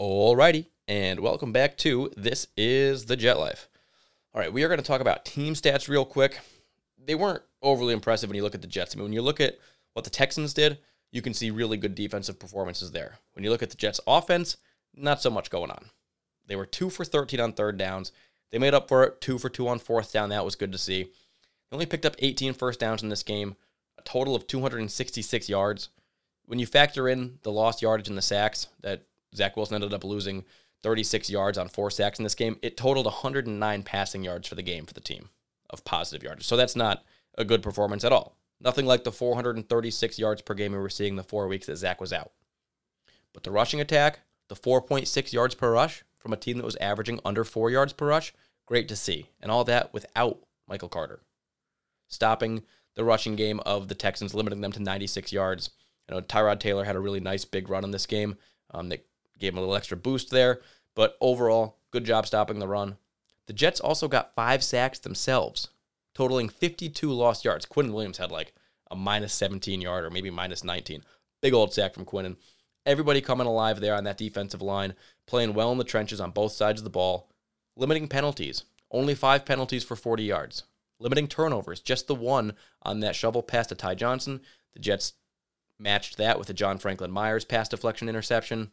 [0.00, 3.68] Alrighty, and welcome back to This is the Jet Life.
[4.32, 6.38] All right, we are going to talk about team stats real quick.
[7.04, 8.94] They weren't overly impressive when you look at the Jets.
[8.94, 9.58] I mean, when you look at
[9.94, 10.78] what the Texans did,
[11.10, 13.18] you can see really good defensive performances there.
[13.32, 14.56] When you look at the Jets' offense,
[14.94, 15.86] not so much going on.
[16.46, 18.12] They were two for 13 on third downs.
[18.52, 20.28] They made up for it, two for two on fourth down.
[20.28, 21.02] That was good to see.
[21.02, 23.56] They only picked up 18 first downs in this game,
[23.98, 25.88] a total of 266 yards.
[26.44, 29.02] When you factor in the lost yardage and the sacks that
[29.34, 30.44] Zach Wilson ended up losing
[30.82, 32.58] 36 yards on four sacks in this game.
[32.62, 35.28] It totaled 109 passing yards for the game for the team
[35.70, 36.46] of positive yards.
[36.46, 37.04] So that's not
[37.36, 38.36] a good performance at all.
[38.60, 42.00] Nothing like the 436 yards per game we were seeing the four weeks that Zach
[42.00, 42.32] was out.
[43.32, 47.20] But the rushing attack, the 4.6 yards per rush from a team that was averaging
[47.24, 48.32] under four yards per rush,
[48.66, 49.30] great to see.
[49.40, 51.20] And all that without Michael Carter.
[52.08, 52.62] Stopping
[52.96, 55.70] the rushing game of the Texans, limiting them to 96 yards.
[56.08, 58.36] You know, Tyrod Taylor had a really nice big run in this game
[58.72, 59.06] um, that
[59.38, 60.60] gave him a little extra boost there.
[60.94, 62.96] But overall, good job stopping the run.
[63.46, 65.68] The Jets also got five sacks themselves,
[66.14, 67.64] totaling 52 lost yards.
[67.64, 68.52] Quinnen Williams had like
[68.90, 71.02] a minus 17 yard or maybe minus 19.
[71.40, 72.36] Big old sack from Quinnen.
[72.84, 74.94] Everybody coming alive there on that defensive line,
[75.26, 77.28] playing well in the trenches on both sides of the ball,
[77.76, 78.64] limiting penalties.
[78.90, 80.64] Only five penalties for 40 yards.
[80.98, 84.40] Limiting turnovers, just the one on that shovel pass to Ty Johnson.
[84.72, 85.12] The Jets
[85.78, 88.72] matched that with a John Franklin Myers pass deflection interception.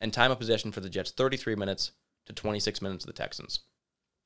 [0.00, 1.92] And time of possession for the Jets 33 minutes
[2.26, 3.60] to 26 minutes of the Texans.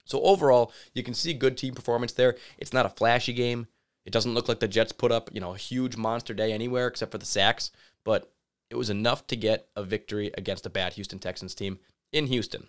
[0.05, 2.37] So overall, you can see good team performance there.
[2.59, 3.69] It's not a flashy game.
[4.05, 6.87] It doesn't look like the Jets put up, you know, a huge monster day anywhere
[6.87, 7.71] except for the sacks,
[8.05, 8.33] but
[8.71, 11.79] it was enough to get a victory against a bad Houston Texans team
[12.13, 12.69] in Houston.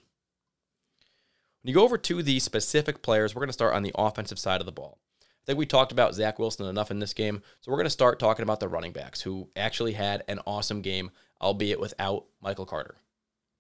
[1.61, 4.39] When you go over to the specific players, we're going to start on the offensive
[4.39, 4.97] side of the ball.
[5.21, 7.91] I think we talked about Zach Wilson enough in this game, so we're going to
[7.91, 11.11] start talking about the running backs who actually had an awesome game,
[11.41, 12.95] albeit without Michael Carter.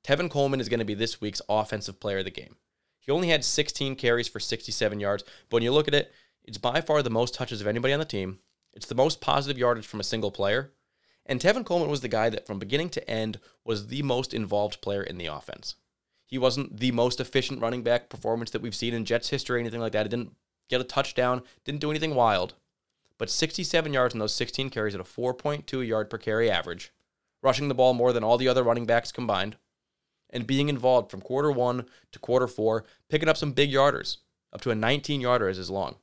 [0.03, 2.55] Tevin Coleman is going to be this week's offensive player of the game.
[2.99, 6.13] He only had 16 carries for 67 yards, but when you look at it,
[6.43, 8.39] it's by far the most touches of anybody on the team.
[8.73, 10.71] It's the most positive yardage from a single player.
[11.25, 14.81] And Tevin Coleman was the guy that, from beginning to end, was the most involved
[14.81, 15.75] player in the offense.
[16.25, 19.59] He wasn't the most efficient running back performance that we've seen in Jets history or
[19.59, 20.05] anything like that.
[20.05, 20.35] He didn't
[20.69, 22.53] get a touchdown, didn't do anything wild.
[23.17, 26.91] But 67 yards in those 16 carries at a 4.2 yard per carry average,
[27.41, 29.55] rushing the ball more than all the other running backs combined,
[30.29, 34.17] and being involved from quarter one to quarter four, picking up some big yarders,
[34.53, 35.95] up to a 19 yarder as his long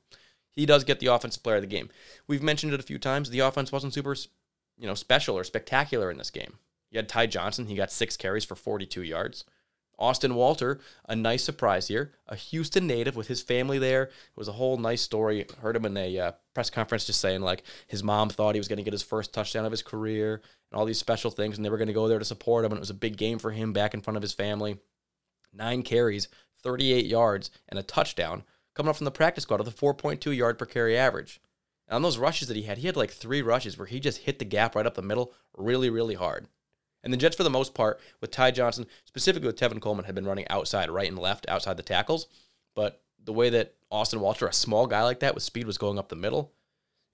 [0.59, 1.89] he does get the offensive player of the game.
[2.27, 3.29] We've mentioned it a few times.
[3.29, 4.15] The offense wasn't super,
[4.77, 6.57] you know, special or spectacular in this game.
[6.91, 7.67] You had Ty Johnson.
[7.67, 9.45] He got six carries for 42 yards.
[9.99, 12.13] Austin Walter, a nice surprise here.
[12.27, 14.03] A Houston native with his family there.
[14.03, 15.45] It was a whole nice story.
[15.61, 18.69] Heard him in a uh, press conference just saying like his mom thought he was
[18.69, 21.65] going to get his first touchdown of his career and all these special things, and
[21.65, 22.71] they were going to go there to support him.
[22.71, 24.77] And it was a big game for him back in front of his family.
[25.53, 26.29] Nine carries,
[26.63, 28.43] 38 yards, and a touchdown
[28.75, 31.41] coming up from the practice squad with a 4.2 yard per carry average.
[31.89, 34.19] And on those rushes that he had, he had like three rushes where he just
[34.19, 36.47] hit the gap right up the middle really, really hard.
[37.03, 40.15] And the Jets, for the most part, with Ty Johnson, specifically with Tevin Coleman, had
[40.15, 42.27] been running outside, right and left, outside the tackles.
[42.75, 45.97] But the way that Austin Walter, a small guy like that with speed, was going
[45.97, 46.51] up the middle,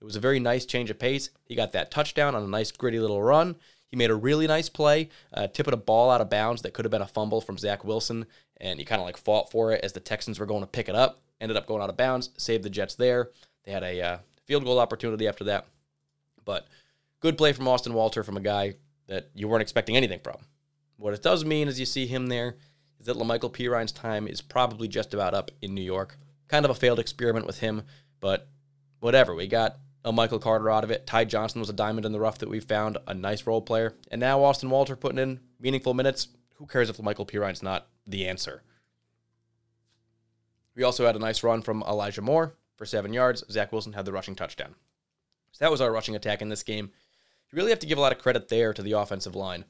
[0.02, 1.30] it was a very nice change of pace.
[1.46, 3.56] He got that touchdown on a nice, gritty little run.
[3.88, 6.86] He made a really nice play, uh, tipping a ball out of bounds that could
[6.86, 8.26] have been a fumble from Zach Wilson,
[8.58, 10.90] and he kind of like fought for it as the Texans were going to pick
[10.90, 11.22] it up.
[11.40, 13.30] Ended up going out of bounds, saved the Jets there.
[13.64, 15.68] They had a uh, field goal opportunity after that,
[16.44, 16.68] but
[17.20, 18.76] good play from Austin Walter from a guy
[19.08, 20.38] that you weren't expecting anything from.
[20.98, 22.56] What it does mean as you see him there
[23.00, 26.18] is that La'Mical Perine's time is probably just about up in New York.
[26.48, 27.84] Kind of a failed experiment with him,
[28.20, 28.48] but
[29.00, 29.36] whatever.
[29.36, 31.08] We got a Michael Carter out of it.
[31.08, 33.96] Ty Johnson was a diamond in the rough that we found, a nice role player.
[34.10, 36.28] And now Austin Walter putting in meaningful minutes.
[36.56, 38.62] Who cares if Michael Perine's not the answer?
[40.76, 43.44] We also had a nice run from Elijah Moore for seven yards.
[43.50, 44.76] Zach Wilson had the rushing touchdown.
[45.52, 46.92] So that was our rushing attack in this game.
[47.56, 49.64] You really have to give a lot of credit there to the offensive line.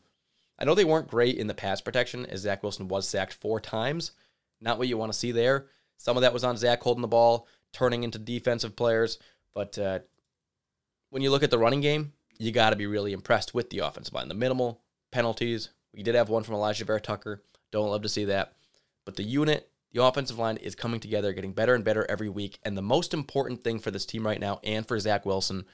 [0.57, 3.59] I know they weren't great in the pass protection, as Zach Wilson was sacked four
[3.59, 4.13] times.
[4.59, 5.67] Not what you want to see there.
[5.97, 9.19] Some of that was on Zach holding the ball, turning into defensive players.
[9.53, 9.99] But uh,
[11.11, 13.79] when you look at the running game, you got to be really impressed with the
[13.79, 14.29] offensive line.
[14.29, 15.69] The minimal penalties.
[15.93, 17.43] We did have one from Alijah Vera-Tucker.
[17.71, 18.53] Don't love to see that.
[19.05, 22.57] But the unit the offensive line is coming together, getting better and better every week.
[22.63, 25.65] And the most important thing for this team right now and for Zach Wilson,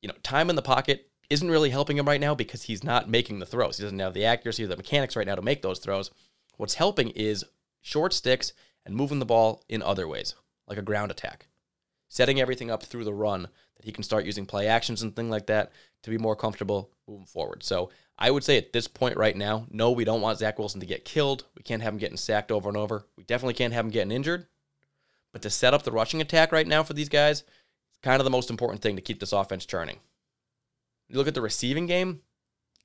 [0.00, 3.08] you know, time in the pocket isn't really helping him right now because he's not
[3.08, 3.78] making the throws.
[3.78, 6.10] He doesn't have the accuracy or the mechanics right now to make those throws.
[6.56, 7.44] What's helping is
[7.80, 8.52] short sticks
[8.84, 10.34] and moving the ball in other ways,
[10.66, 11.46] like a ground attack.
[12.08, 15.30] Setting everything up through the run that he can start using play actions and things
[15.30, 17.62] like that to be more comfortable moving forward.
[17.62, 20.80] So I would say at this point right now, no, we don't want Zach Wilson
[20.80, 21.44] to get killed.
[21.56, 23.06] We can't have him getting sacked over and over.
[23.16, 24.46] We definitely can't have him getting injured.
[25.32, 28.24] But to set up the rushing attack right now for these guys, it's kind of
[28.24, 29.98] the most important thing to keep this offense churning.
[31.12, 32.22] You look at the receiving game,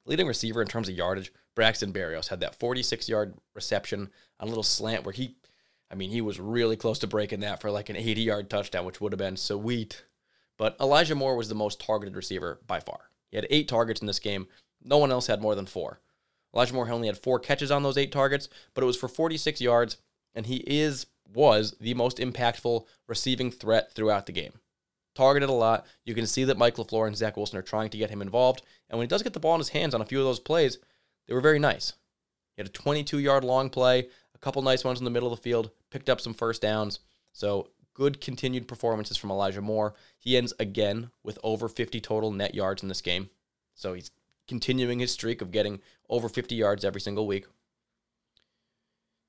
[0.05, 4.09] leading receiver in terms of yardage, Braxton Berrios had that 46 yard reception
[4.41, 5.37] on a little slant where he,
[5.89, 8.83] I mean, he was really close to breaking that for like an 80 yard touchdown,
[8.83, 10.03] which would have been sweet.
[10.57, 13.11] But Elijah Moore was the most targeted receiver by far.
[13.31, 14.47] He had eight targets in this game,
[14.83, 16.01] no one else had more than four.
[16.53, 19.61] Elijah Moore only had four catches on those eight targets, but it was for 46
[19.61, 19.97] yards,
[20.35, 24.59] and he is was the most impactful receiving threat throughout the game.
[25.18, 25.88] Targeted a lot.
[26.05, 28.61] You can see that Mike LaFleur and Zach Wilson are trying to get him involved,
[28.88, 30.39] and when he does get the ball in his hands on a few of those
[30.39, 30.78] plays,
[31.26, 31.93] they were very nice.
[32.55, 35.36] He had a 22 yard long play, a couple nice ones in the middle of
[35.36, 36.99] the field, picked up some first downs.
[37.34, 39.95] So good continued performances from Elijah Moore.
[40.20, 43.32] He ends again with over 50 total net yards in this game.
[43.74, 44.11] So he's
[44.47, 45.80] continuing his streak of getting
[46.11, 47.47] over 50 yards every single week.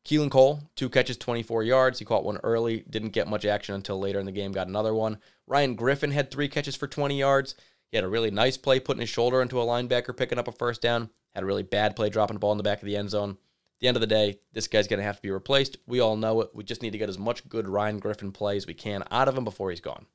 [0.09, 1.99] Keelan Cole, two catches, 24 yards.
[1.99, 4.95] He caught one early, didn't get much action until later in the game, got another
[4.95, 5.19] one.
[5.47, 7.55] Ryan Griffin had three catches for 20 yards.
[7.91, 10.53] He had a really nice play putting his shoulder into a linebacker, picking up a
[10.53, 11.11] first down.
[11.35, 13.33] Had a really bad play dropping the ball in the back of the end zone.
[13.33, 15.77] At the end of the day, this guy's going to have to be replaced.
[15.87, 16.51] We all know it.
[16.55, 19.29] We just need to get as much good Ryan Griffin play as we can out
[19.29, 20.07] of him before he's gone.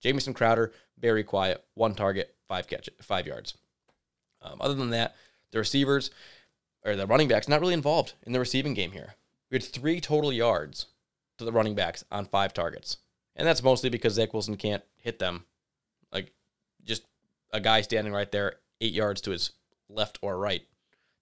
[0.00, 3.54] Jamison Crowder, very quiet, one target, five catch, five yards.
[4.42, 5.16] Um, other than that,
[5.50, 6.10] the receivers
[6.84, 9.14] or the running backs not really involved in the receiving game here.
[9.50, 10.86] We had three total yards
[11.38, 12.98] to the running backs on five targets,
[13.36, 15.44] and that's mostly because Zach Wilson can't hit them.
[16.12, 16.32] Like
[16.84, 17.02] just
[17.52, 19.50] a guy standing right there, eight yards to his
[19.88, 20.62] left or right,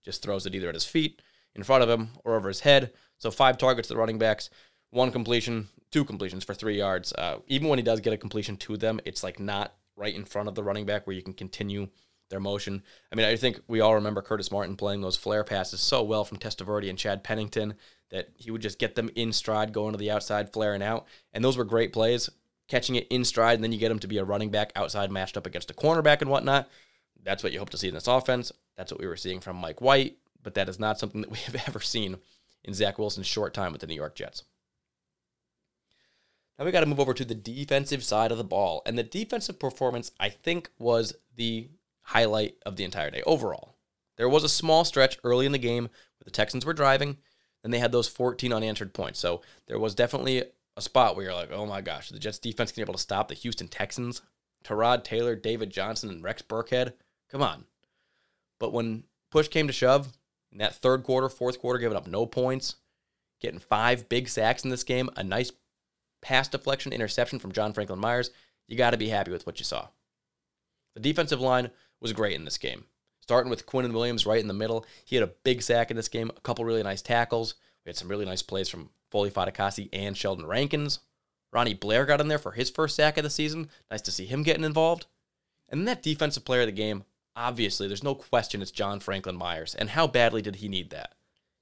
[0.05, 1.23] just throws it either at his feet,
[1.55, 2.93] in front of him, or over his head.
[3.19, 4.51] So five targets to the running backs,
[4.91, 7.13] one completion, two completions for three yards.
[7.13, 10.25] Uh, even when he does get a completion to them, it's like not right in
[10.25, 11.89] front of the running back where you can continue
[12.31, 12.83] their motion.
[13.11, 16.25] I mean, I think we all remember Curtis Martin playing those flare passes so well
[16.25, 17.75] from Testaverde and Chad Pennington
[18.11, 21.07] that he would just get them in stride, going to the outside, flaring out.
[21.33, 22.31] And those were great plays,
[22.67, 25.11] catching it in stride, and then you get him to be a running back outside
[25.11, 26.69] matched up against a cornerback and whatnot.
[27.23, 28.53] That's what you hope to see in this offense.
[28.77, 31.39] That's what we were seeing from Mike White, but that is not something that we
[31.47, 32.17] have ever seen
[32.65, 34.45] in Zach Wilson's short time with the New York Jets.
[36.59, 38.83] Now we got to move over to the defensive side of the ball.
[38.85, 41.69] And the defensive performance, I think, was the
[42.03, 43.77] highlight of the entire day overall.
[44.17, 47.19] There was a small stretch early in the game where the Texans were driving,
[47.65, 49.19] and they had those 14 unanswered points.
[49.19, 50.45] So there was definitely
[50.77, 53.01] a spot where you're like, oh my gosh, the Jets defense can be able to
[53.01, 54.23] stop the Houston Texans.
[54.65, 56.93] Tyrod Taylor, David Johnson, and Rex Burkhead.
[57.31, 57.65] Come on.
[58.59, 60.13] But when push came to shove,
[60.53, 62.77] in that third quarter, fourth quarter, giving up no points,
[63.41, 65.53] getting five big sacks in this game, a nice
[66.21, 68.31] pass deflection interception from John Franklin Myers,
[68.67, 69.89] you got to be happy with what you saw.
[70.95, 72.85] The defensive line was great in this game.
[73.29, 74.87] Starting with Quinnen Williams right in the middle.
[75.05, 77.57] He had a big sack in this game, a couple really nice tackles.
[77.85, 81.01] We had some really nice plays from Foley Fatukasi and Sheldon Rankins.
[81.53, 83.69] Ronnie Blair got in there for his first sack of the season.
[83.91, 85.05] Nice to see him getting involved.
[85.69, 87.05] And that defensive player of the game,
[87.37, 89.75] obviously, there's no question it's John Franklin Myers.
[89.75, 91.15] And how badly did he need that?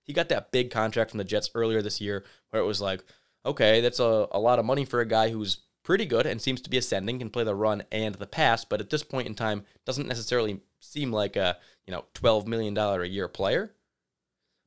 [0.04, 3.02] He got that big contract from the Jets earlier this year where it was like,
[3.44, 6.60] okay, that's a, a lot of money for a guy who's pretty good and seems
[6.60, 9.36] to be ascending, can play the run and the pass, but at this point in
[9.36, 10.60] time doesn't necessarily
[10.90, 13.72] seem like a, you know, $12 million a year player.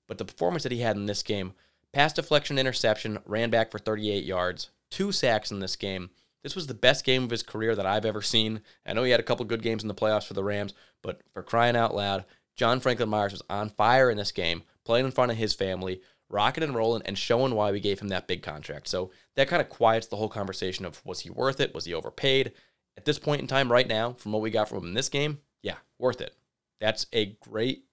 [0.08, 1.54] But the performance that he had in this game,
[1.94, 6.10] pass deflection interception, ran back for 38 yards, two sacks in this game.
[6.44, 8.62] This was the best game of his career that I've ever seen.
[8.86, 11.22] I know he had a couple good games in the playoffs for the Rams, but
[11.34, 15.12] for crying out loud, John Franklin Myers was on fire in this game, playing in
[15.12, 18.42] front of his family, rocking and rolling and showing why we gave him that big
[18.42, 18.88] contract.
[18.88, 21.74] So that kind of quiets the whole conversation of was he worth it?
[21.74, 22.54] Was he overpaid?
[22.98, 25.10] At this point in time, right now, from what we got from him in this
[25.10, 26.36] game, yeah, worth it.
[26.80, 27.86] That's a great,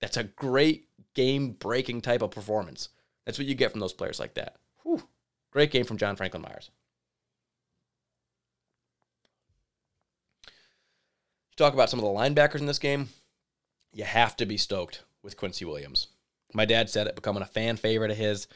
[0.00, 2.90] that's a great game breaking type of performance.
[3.24, 4.56] That's what you get from those players like that.
[4.82, 5.02] Whew.
[5.50, 6.70] Great game from John Franklin Myers.
[10.46, 13.08] You talk about some of the linebackers in this game,
[13.92, 16.08] you have to be stoked with Quincy Williams.
[16.52, 18.46] My dad said it, becoming a fan favorite of his.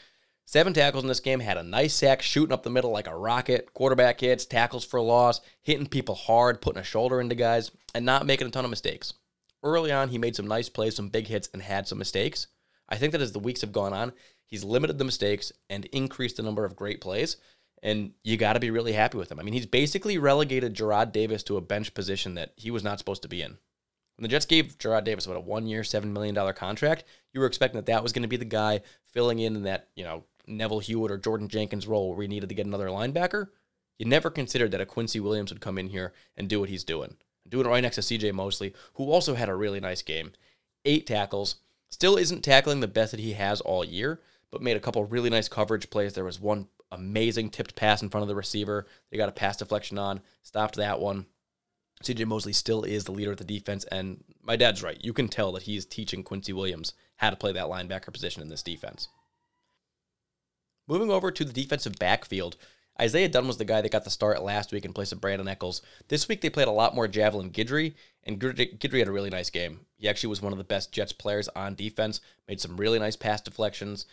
[0.51, 3.17] Seven tackles in this game, had a nice sack, shooting up the middle like a
[3.17, 8.05] rocket, quarterback hits, tackles for loss, hitting people hard, putting a shoulder into guys, and
[8.05, 9.15] not making a ton of mistakes.
[9.63, 12.49] Early on, he made some nice plays, some big hits, and had some mistakes.
[12.89, 14.13] I think that as the weeks have gone on,
[14.45, 17.37] he's limited the mistakes and increased the number of great plays,
[17.81, 19.39] and you got to be really happy with him.
[19.39, 22.99] I mean, he's basically relegated Jarrad Davis to a bench position that he was not
[22.99, 23.57] supposed to be in.
[24.17, 27.47] When the Jets gave Jarrad Davis what a one-year, seven million dollar contract, you were
[27.47, 30.25] expecting that that was going to be the guy filling in in that you know
[30.51, 33.49] Neville Hewitt or Jordan Jenkins role where we needed to get another linebacker.
[33.99, 36.85] You never considered that a Quincy Williams would come in here and do what he's
[36.85, 37.17] doing,
[37.49, 38.33] doing it right next to C.J.
[38.33, 40.33] Mosley, who also had a really nice game,
[40.85, 41.57] eight tackles.
[41.91, 44.21] Still isn't tackling the best that he has all year,
[44.51, 46.15] but made a couple really nice coverage plays.
[46.15, 48.87] There was one amazing tipped pass in front of the receiver.
[49.11, 51.27] They got a pass deflection on, stopped that one.
[52.03, 54.99] CJ Mosley still is the leader of the defense, and my dad's right.
[55.03, 58.49] You can tell that he's teaching Quincy Williams how to play that linebacker position in
[58.49, 59.09] this defense.
[60.91, 62.57] Moving over to the defensive backfield,
[63.01, 65.49] Isaiah Dunn was the guy that got the start last week in place of Brandin
[65.49, 65.83] Echols.
[66.09, 69.51] This week they played a lot more Javelin Guidry, and Guidry had a really nice
[69.51, 69.83] game.
[69.99, 73.15] He actually was one of the best Jets players on defense, made some really nice
[73.15, 74.07] pass deflections.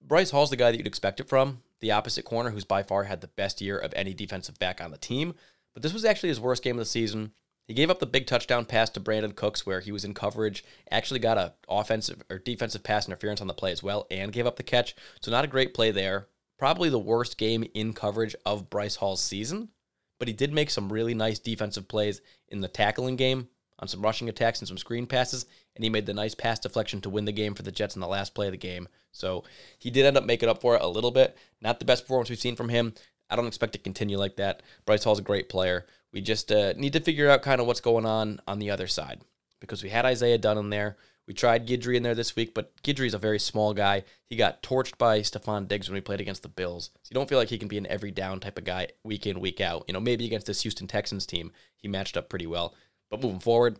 [0.00, 3.04] Bryce Hall's the guy that you'd expect it from, the opposite corner, who's by far
[3.04, 5.34] had the best year of any defensive back on the team.
[5.74, 7.32] But this was actually his worst game of the season.
[7.66, 10.64] He gave up the big touchdown pass to Brandin Cooks where he was in coverage,
[10.90, 14.46] actually got a offensive or defensive pass interference on the play as well, and gave
[14.46, 14.94] up the catch.
[15.20, 16.28] So not a great play there.
[16.58, 19.70] Probably the worst game in coverage of Bryce Hall's season.
[20.18, 23.48] But he did make some really nice defensive plays in the tackling game
[23.78, 27.00] on some rushing attacks and some screen passes, and he made the nice pass deflection
[27.00, 28.88] to win the game for the Jets in the last play of the game.
[29.10, 29.44] So
[29.78, 31.36] he did end up making up for it a little bit.
[31.60, 32.94] Not the best performance we've seen from him.
[33.30, 34.62] I don't expect to continue like that.
[34.86, 35.86] Bryce Hall's a great player.
[36.12, 38.86] We just uh, need to figure out kind of what's going on on the other
[38.86, 39.22] side
[39.60, 40.96] because we had Isaiah Dunn in there.
[41.26, 44.04] We tried Guidry in there this week, but Guidry's a very small guy.
[44.26, 46.90] He got torched by Stefon Diggs when we played against the Bills.
[47.02, 49.26] So you don't feel like he can be an every down type of guy week
[49.26, 49.84] in, week out.
[49.88, 52.74] You know, maybe against this Houston Texans team, he matched up pretty well.
[53.10, 53.78] But moving forward,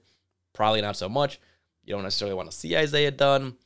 [0.54, 1.38] probably not so much.
[1.84, 3.56] You don't necessarily want to see Isaiah Dunn.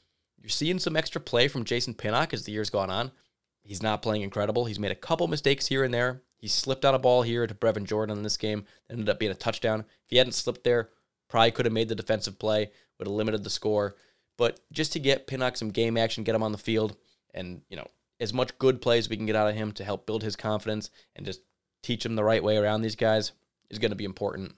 [0.41, 3.13] You're seeing some extra play from Jason Pinnock as the year's gone on.
[3.69, 4.65] He's not playing incredible.
[4.65, 6.23] He's made a couple mistakes here and there.
[6.39, 8.65] He slipped on a ball here to Brevin Jordan in this game.
[8.89, 9.81] Ended up being a touchdown.
[9.81, 10.89] If he hadn't slipped there,
[11.29, 13.97] probably could have made the defensive play, would have limited the score.
[14.39, 16.97] But just to get Pinnock some game action, get him on the field,
[17.35, 17.87] and you know
[18.21, 20.89] as much good plays we can get out of him to help build his confidence
[21.15, 21.43] and just
[21.83, 23.33] teach him the right way around these guys
[23.69, 24.55] is going to be important.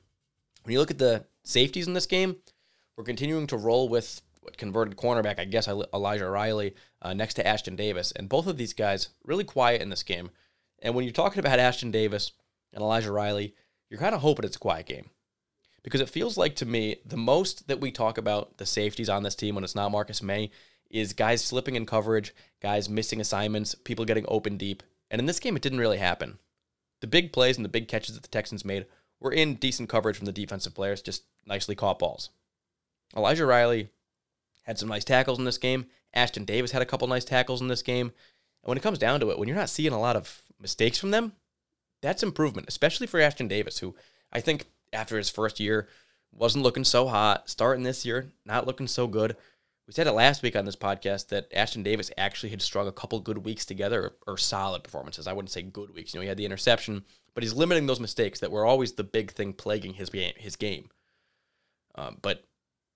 [0.62, 2.36] When you look at the safeties in this game,
[2.96, 7.44] we're continuing to roll with what converted cornerback, I guess Elijah Riley, uh, next to
[7.44, 10.30] Ashtyn Davis, and both of these guys really quiet in this game.
[10.80, 12.32] And when you're talking about Ashtyn Davis
[12.72, 13.54] and Elijah Riley,
[13.88, 15.10] you're kind of hoping it's a quiet game
[15.82, 19.22] because it feels like to me the most that we talk about the safeties on
[19.22, 20.50] this team when it's not Marcus Maye
[20.90, 24.82] is guys slipping in coverage, guys missing assignments, people getting open deep.
[25.10, 26.38] And in this game, it didn't really happen.
[27.00, 28.86] The big plays and the big catches that the Texans made
[29.20, 32.30] were in decent coverage from the defensive players, just nicely caught balls.
[33.16, 33.90] Elijah Riley
[34.64, 35.86] had some nice tackles in this game.
[36.14, 38.06] Ashtyn Davis had a couple nice tackles in this game.
[38.08, 40.98] And when it comes down to it, when you're not seeing a lot of mistakes
[40.98, 41.32] from them,
[42.02, 43.94] that's improvement, especially for Ashtyn Davis, who
[44.32, 45.88] I think after his first year
[46.32, 47.48] wasn't looking so hot.
[47.48, 49.36] Starting this year, not looking so good.
[49.86, 52.92] We said it last week on this podcast that Ashtyn Davis actually had strung a
[52.92, 55.26] couple good weeks together, or, or solid performances.
[55.26, 56.14] I wouldn't say good weeks.
[56.14, 57.04] You know, he had the interception,
[57.34, 60.34] but he's limiting those mistakes that were always the big thing plaguing his game.
[60.36, 60.90] His game.
[61.96, 62.44] Um, but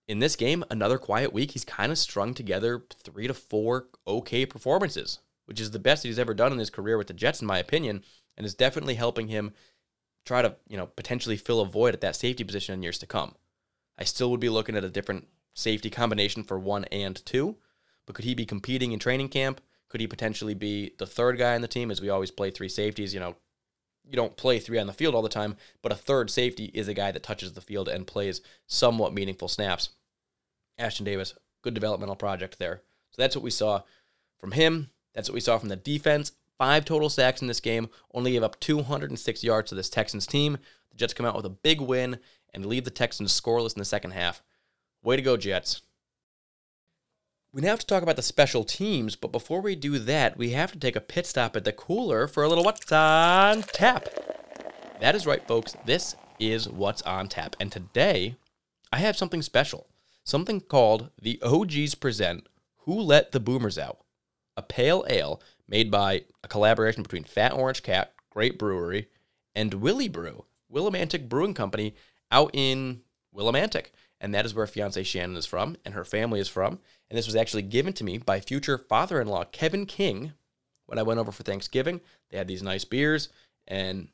[0.07, 4.44] in this game, another quiet week, he's kind of strung together three to four okay
[4.44, 7.46] performances, which is the best he's ever done in his career with the Jets, in
[7.46, 8.05] my opinion,
[8.36, 9.52] and is definitely helping him
[10.24, 13.07] try to, you know, potentially fill a void at that safety position in years to
[13.07, 13.34] come.
[13.98, 17.57] I still would be looking at a different safety combination for one and two,
[18.07, 19.61] but could he be competing in training camp?
[19.88, 22.68] Could he potentially be the third guy on the team as we always play three
[22.68, 23.14] safeties?
[23.14, 23.36] You know,
[24.09, 26.88] you don't play three on the field all the time, but a third safety is
[26.88, 29.90] a guy that touches the field and plays somewhat meaningful snaps.
[30.78, 32.82] Ashtyn Davis, good developmental project there.
[33.11, 33.82] So that's what we saw
[34.38, 34.90] from him.
[35.14, 38.42] That's what we saw from the defense five total sacks in this game, only gave
[38.42, 40.59] up 206 yards to this Texans team.
[40.90, 42.18] The Jets come out with a big win
[42.52, 44.42] and leave the Texans scoreless in the second half.
[45.02, 45.82] Way to go, Jets.
[47.55, 50.50] We now have to talk about the special teams, but before we do that, we
[50.50, 54.09] have to take a pit stop at the cooler for a little What's on Tap.
[55.00, 55.76] That is right, folks.
[55.86, 57.55] This is What's on Tap.
[57.61, 58.34] And today,
[58.92, 59.86] I have something special.
[60.24, 62.48] Something called the OGs Present
[62.78, 63.98] Who Let the Boomers Out?
[64.57, 69.07] A pale ale made by a collaboration between Fat Orange Cat, great brewery,
[69.55, 70.42] and Willibrew,
[70.72, 71.94] Willimantic Brewing Company
[72.32, 73.02] out in
[73.32, 73.90] Willimantic.
[74.24, 76.78] And that is where fiance Shannon is from and her family is from.
[77.10, 80.32] And this was actually given to me by future father in law Kevin King
[80.86, 82.00] when I went over for Thanksgiving.
[82.30, 83.28] They had these nice beers
[83.68, 84.08] and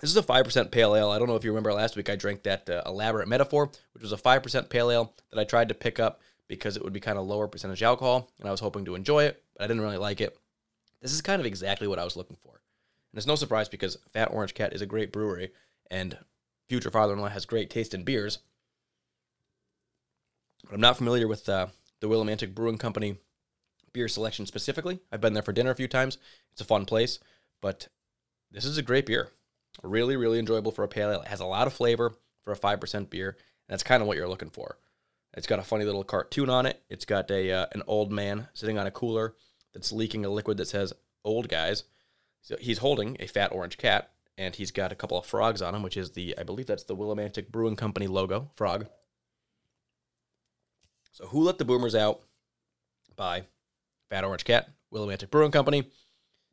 [0.00, 1.10] this is a 5% pale ale.
[1.10, 4.02] I don't know if you remember last week I drank that uh, elaborate metaphor, which
[4.02, 7.00] was a 5% pale ale that I tried to pick up because it would be
[7.00, 9.82] kind of lower percentage alcohol, and I was hoping to enjoy it, but I didn't
[9.82, 10.34] really like it.
[11.02, 12.62] This is kind of exactly what I was looking for.
[13.12, 15.50] And it's no surprise because Fat Orange Cat is a great brewery,
[15.90, 16.16] and
[16.68, 18.38] future father-in-law has great taste in beers.
[20.64, 21.68] But I'm not familiar with uh,
[22.00, 23.16] the Willimantic Brewing Company
[23.92, 25.00] beer selection specifically.
[25.10, 26.18] I've been there for dinner a few times.
[26.52, 27.18] It's a fun place,
[27.60, 27.88] but
[28.50, 29.30] this is a great beer.
[29.82, 31.22] Really, really enjoyable for a pale ale.
[31.22, 33.36] It has a lot of flavor for a 5% beer, and
[33.68, 34.78] that's kind of what you're looking for.
[35.34, 36.82] It's got a funny little cartoon on it.
[36.88, 39.34] It's got a uh, an old man sitting on a cooler
[39.74, 40.92] that's leaking a liquid that says
[41.22, 41.84] "old guys."
[42.42, 45.74] So he's holding a fat orange cat, and he's got a couple of frogs on
[45.74, 48.86] him, which is the I believe that's the Willimantic Brewing Company logo frog.
[51.12, 52.20] So who let the boomers out?
[53.16, 53.42] By
[54.08, 55.90] Fat Orange Cat, Willimantic Brewing Company.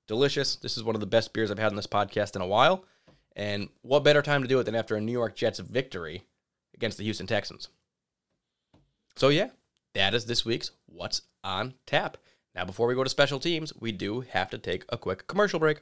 [0.07, 0.55] Delicious.
[0.55, 2.85] This is one of the best beers I've had in this podcast in a while.
[3.35, 6.23] And what better time to do it than after a New York Jets victory
[6.73, 7.69] against the Houston Texans?
[9.15, 9.49] So, yeah,
[9.93, 12.17] that is this week's What's on Tap.
[12.55, 15.59] Now, before we go to special teams, we do have to take a quick commercial
[15.59, 15.81] break.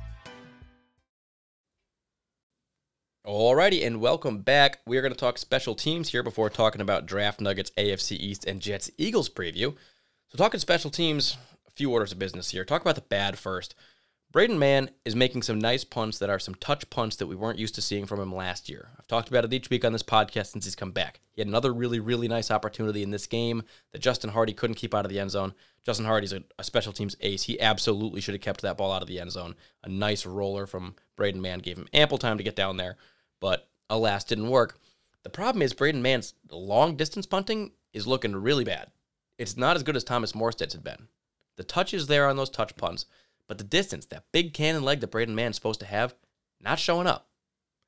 [3.23, 4.79] Alrighty, and welcome back.
[4.87, 8.45] We are going to talk special teams here before talking about Draft Nuggets, AFC East,
[8.45, 9.75] and Jets Eagles preview.
[10.29, 12.65] So, talking special teams, a few orders of business here.
[12.65, 13.75] Talk about the bad first.
[14.31, 17.59] Braden Mann is making some nice punts that are some touch punts that we weren't
[17.59, 18.89] used to seeing from him last year.
[18.97, 21.19] I've talked about it each week on this podcast since he's come back.
[21.31, 23.61] He had another really, really nice opportunity in this game
[23.91, 25.53] that Justin Hardy couldn't keep out of the end zone.
[25.85, 27.43] Justin Hardy's a, a special teams ace.
[27.43, 29.53] He absolutely should have kept that ball out of the end zone.
[29.83, 32.97] A nice roller from Braden Mann gave him ample time to get down there
[33.41, 34.79] but alas, didn't work.
[35.23, 38.89] The problem is Braden Mann's long distance punting is looking really bad.
[39.37, 41.07] It's not as good as Thomas Morstead's had been.
[41.57, 43.05] The touch is there on those touch punts,
[43.47, 46.15] but the distance, that big cannon leg that Braden Mann's supposed to have,
[46.61, 47.27] not showing up.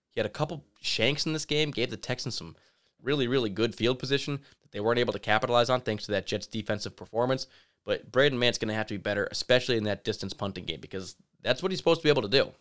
[0.09, 2.55] He had a couple shanks in this game, gave the Texans some
[3.01, 6.27] really, really good field position that they weren't able to capitalize on thanks to that
[6.27, 7.47] Jets defensive performance.
[7.85, 10.79] But Braden Mann's going to have to be better, especially in that distance punting game,
[10.79, 12.51] because that's what he's supposed to be able to do.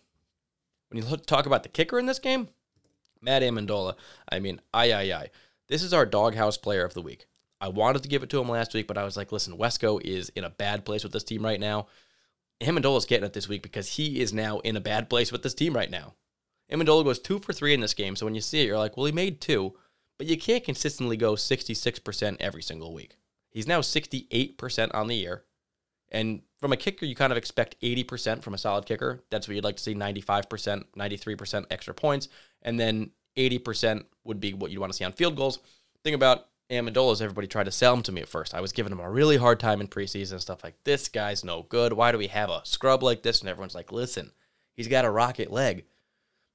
[0.89, 2.49] When you look, talk about the kicker in this game,
[3.23, 3.95] Matt Ammendola.
[4.31, 5.31] I mean, aye, aye, aye.
[5.69, 7.27] This is our doghouse player of the week.
[7.61, 10.01] I wanted to give it to him last week, but I was like, listen, Wesco
[10.05, 11.87] is in a bad place with this team right now.
[12.61, 15.55] Ammendola's getting it this week because he is now in a bad place with this
[15.55, 16.15] team right now.
[16.71, 18.97] Ammendola goes two for three in this game, so when you see it, you're like,
[18.97, 19.75] well, he made two,
[20.19, 23.17] but you can't consistently go 66% every single week.
[23.51, 25.45] He's now 68% on the year.
[26.11, 29.25] And from a kicker, you kind of expect 80% from a solid kicker.
[29.31, 32.29] That's what you'd like to see 95%, 93% extra points.
[32.63, 35.59] And then 80% would be what you'd want to see on field goals.
[36.05, 38.55] Thing about Ammendola is everybody tried to sell him to me at first.
[38.55, 41.45] I was giving him a really hard time in preseason and stuff like this guy's
[41.45, 41.93] no good.
[41.93, 43.41] Why do we have a scrub like this?
[43.41, 44.33] And everyone's like, listen,
[44.75, 45.85] he's got a rocket leg.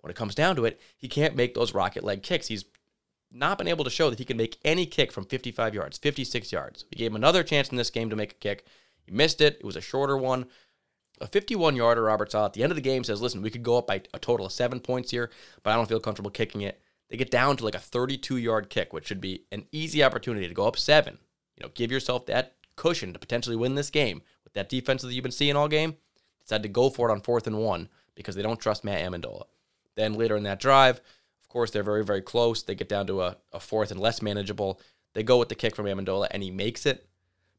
[0.02, 2.48] When it comes down to it, he can't make those rocket leg kicks.
[2.48, 2.66] He's
[3.32, 6.52] not been able to show that he can make any kick from 55 yards, 56
[6.52, 6.86] yards.
[6.90, 8.66] We gave him another chance in this game to make a kick.
[9.04, 9.58] He missed it.
[9.60, 10.46] It was a shorter one.
[11.20, 13.64] A 51 yarder, Robert Saleh at the end of the game says, listen, we could
[13.64, 15.32] go up by a total of seven points here,
[15.64, 16.80] but I don't feel comfortable kicking it.
[17.10, 20.48] They get down to like a 32 yard kick, which should be an easy opportunity
[20.48, 21.18] to go up seven.
[21.56, 25.14] You know, give yourself that cushion to potentially win this game with that defense that
[25.14, 25.96] you've been seeing all game.
[26.42, 29.46] Decide to go for it on fourth and one because they don't trust Matt Ammendola.
[29.96, 32.64] Then later in that drive, of course, they're very, very close.
[32.64, 34.80] They get down to a, a fourth and less manageable.
[35.14, 37.07] They go with the kick from Ammendola, and he makes it.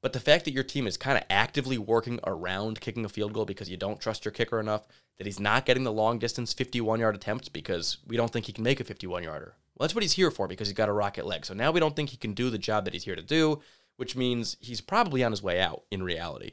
[0.00, 3.32] But the fact that your team is kind of actively working around kicking a field
[3.32, 4.86] goal because you don't trust your kicker enough,
[5.18, 8.52] that he's not getting the long distance 51 yard attempts because we don't think he
[8.52, 9.56] can make a 51 yarder.
[9.74, 11.44] Well, that's what he's here for because he's got a rocket leg.
[11.44, 13.60] So now we don't think he can do the job that he's here to do,
[13.96, 16.52] which means he's probably on his way out in reality.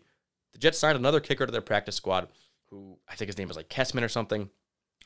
[0.54, 2.28] The Jets signed another kicker to their practice squad
[2.70, 4.50] who I think his name is like Kessman or something.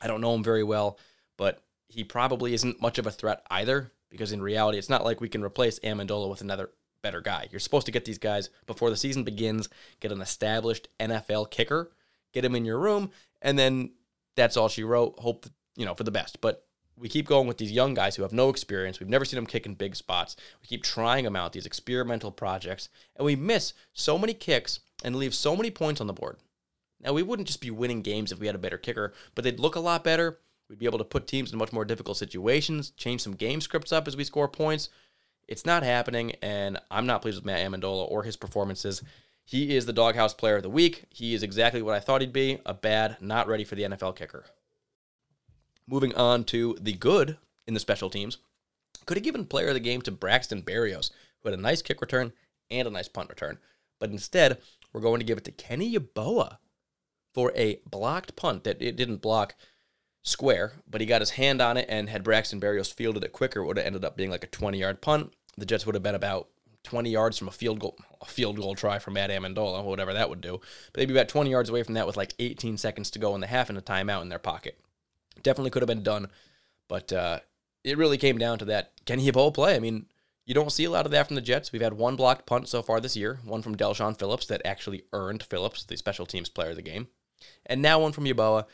[0.00, 0.98] I don't know him very well,
[1.36, 5.20] but he probably isn't much of a threat either because in reality, it's not like
[5.20, 6.70] we can replace Ammendola with another
[7.02, 7.48] better guy.
[7.50, 9.68] You're supposed to get these guys before the season begins,
[10.00, 11.92] get an established NFL kicker,
[12.32, 13.10] get him in your room,
[13.42, 13.92] and then
[14.36, 15.18] that's all she wrote.
[15.18, 15.46] Hope,
[15.76, 16.40] you know, for the best.
[16.40, 16.64] But
[16.96, 19.00] we keep going with these young guys who have no experience.
[19.00, 20.36] We've never seen them kick in big spots.
[20.60, 25.16] We keep trying them out, these experimental projects, and we miss so many kicks and
[25.16, 26.36] leave so many points on the board.
[27.02, 29.58] Now, we wouldn't just be winning games if we had a better kicker, but they'd
[29.58, 30.40] look a lot better.
[30.68, 33.92] We'd be able to put teams in much more difficult situations, change some game scripts
[33.92, 34.90] up as we score points.
[35.50, 39.02] It's not happening, and I'm not pleased with Matt Ammendola or his performances.
[39.44, 41.06] He is the doghouse player of the week.
[41.10, 44.14] He is exactly what I thought he'd be a bad, not ready for the NFL
[44.14, 44.44] kicker.
[45.88, 47.36] Moving on to the good
[47.66, 48.38] in the special teams.
[49.06, 52.00] Could have given player of the game to Braxton Berrios, who had a nice kick
[52.00, 52.32] return
[52.70, 53.58] and a nice punt return.
[53.98, 54.58] But instead,
[54.92, 56.58] we're going to give it to Kenny Yeboah
[57.34, 59.56] for a blocked punt that it didn't block
[60.22, 63.64] square, but he got his hand on it and had Braxton Berrios fielded it quicker,
[63.64, 66.14] would have ended up being like a 20 yard punt the Jets would have been
[66.14, 66.48] about
[66.84, 70.30] 20 yards from a field goal, a field goal try from Matt Ammendola, whatever that
[70.30, 70.60] would do.
[70.92, 73.34] But they'd be about 20 yards away from that with like 18 seconds to go
[73.34, 74.78] in the half and a timeout in their pocket.
[75.42, 76.28] Definitely could have been done,
[76.88, 77.40] but uh,
[77.84, 78.92] it really came down to that.
[79.06, 79.76] Can he bowl play?
[79.76, 80.06] I mean,
[80.46, 81.72] you don't see a lot of that from the Jets.
[81.72, 85.04] We've had one blocked punt so far this year, one from Del'Shawn Phillips that actually
[85.12, 87.08] earned Phillips the special teams player of the game,
[87.66, 88.64] and now one from Yeboah.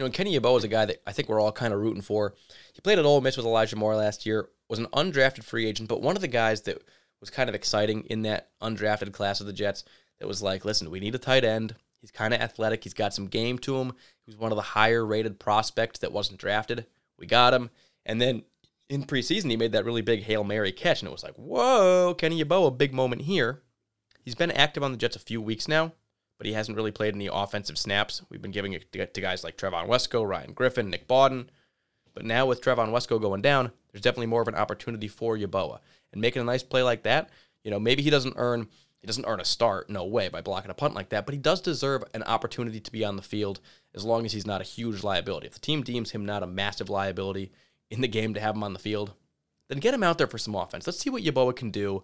[0.00, 1.80] You know, and Kenny Yeboah is a guy that I think we're all kind of
[1.80, 2.34] rooting for.
[2.72, 5.90] He played at Ole Miss with Elijah Moore last year, was an undrafted free agent,
[5.90, 6.82] but one of the guys that
[7.20, 9.84] was kind of exciting in that undrafted class of the Jets
[10.18, 11.74] that was like, listen, we need a tight end.
[12.00, 12.82] He's kind of athletic.
[12.82, 13.92] He's got some game to him.
[14.24, 16.86] He was one of the higher rated prospects that wasn't drafted.
[17.18, 17.68] We got him.
[18.06, 18.44] And then
[18.88, 22.14] in preseason, he made that really big Hail Mary catch, and it was like, whoa,
[22.14, 23.60] Kenny Yeboah, big moment here.
[24.22, 25.92] He's been active on the Jets a few weeks now,
[26.40, 28.22] but he hasn't really played any offensive snaps.
[28.30, 31.48] We've been giving it to guys like Trevon Wesco, Ryan Griffin, Nick Bawden.
[32.14, 35.80] But now with Trevon Wesco going down, there's definitely more of an opportunity for Yeboah.
[36.12, 37.28] And making a nice play like that,
[37.62, 38.68] you know, maybe he doesn't earn
[39.00, 41.40] He doesn't earn a start, no way, by blocking a punt like that, but he
[41.40, 43.60] does deserve an opportunity to be on the field
[43.94, 45.46] as long as he's not a huge liability.
[45.46, 47.50] If the team deems him not a massive liability
[47.90, 49.14] in the game to have him on the field,
[49.68, 50.86] then get him out there for some offense.
[50.86, 52.02] Let's see what Yeboah can do.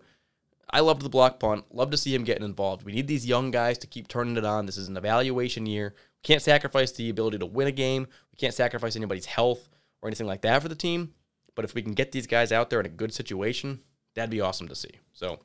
[0.70, 1.64] I loved the block punt.
[1.70, 2.84] Love to see him getting involved.
[2.84, 4.66] We need these young guys to keep turning it on.
[4.66, 5.94] This is an evaluation year.
[5.96, 8.06] We can't sacrifice the ability to win a game.
[8.32, 9.68] We can't sacrifice anybody's health
[10.02, 11.14] or anything like that for the team.
[11.54, 13.80] But if we can get these guys out there in a good situation,
[14.14, 14.90] that'd be awesome to see.
[15.12, 15.40] So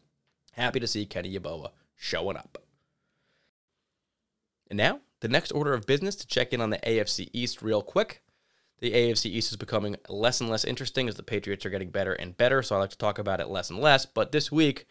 [0.54, 2.58] happy to see Kenny Yeboah showing up.
[4.70, 7.82] And now, the next order of business to check in on the AFC East real
[7.82, 8.24] quick.
[8.80, 12.14] The AFC East is becoming less and less interesting as the Patriots are getting better
[12.14, 14.08] and better, so I like to talk about it less and less.
[14.08, 14.88] But this week,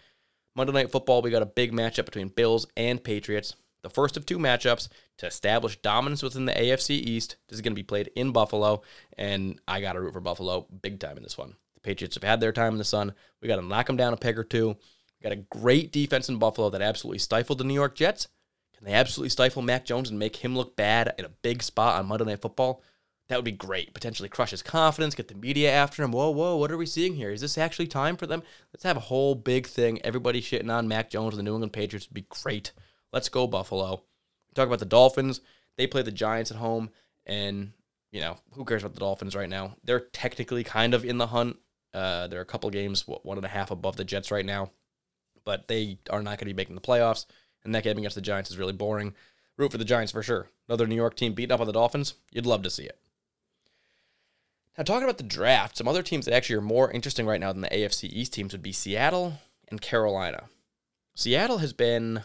[0.56, 3.54] Monday Night Football, we got a big matchup between Bills and Patriots.
[3.82, 4.88] The first of two matchups
[5.18, 7.36] to establish dominance within the AFC East.
[7.48, 8.82] This is going to be played in Buffalo,
[9.16, 11.54] and I got to root for Buffalo big time in this one.
[11.74, 13.14] The Patriots have had their time in the sun.
[13.40, 14.68] We got to knock them down a peg or two.
[14.68, 18.28] We got a great defense in Buffalo that absolutely stifled the New York Jets.
[18.76, 21.98] Can they absolutely stifle Mac Jones and make him look bad in a big spot
[21.98, 22.82] on Monday Night Football?
[23.30, 23.94] That would be great.
[23.94, 26.10] Potentially crush his confidence, get the media after him.
[26.10, 27.30] Whoa, whoa, what are we seeing here?
[27.30, 28.42] Is this actually time for them?
[28.74, 30.02] Let's have a whole big thing.
[30.02, 32.72] Everybody shitting on Mac Jones and the New England Patriots would be great.
[33.12, 34.02] Let's go, Buffalo.
[34.56, 35.42] Talk about the Dolphins.
[35.76, 36.90] They play the Giants at home,
[37.24, 37.70] and,
[38.10, 39.76] you know, who cares about the Dolphins right now?
[39.84, 41.56] They're technically kind of in the hunt.
[41.94, 44.72] Uh, they're a couple games, one and a half above the Jets right now,
[45.44, 47.26] but they are not going to be making the playoffs.
[47.62, 49.14] And that game against the Giants is really boring.
[49.56, 50.48] Root for the Giants for sure.
[50.68, 52.14] Another New York team beating up on the Dolphins.
[52.32, 52.98] You'd love to see it.
[54.80, 57.52] Now, talking about the draft, some other teams that actually are more interesting right now
[57.52, 59.34] than the AFC East teams would be Seattle
[59.68, 60.44] and Carolina.
[61.14, 62.24] Seattle has been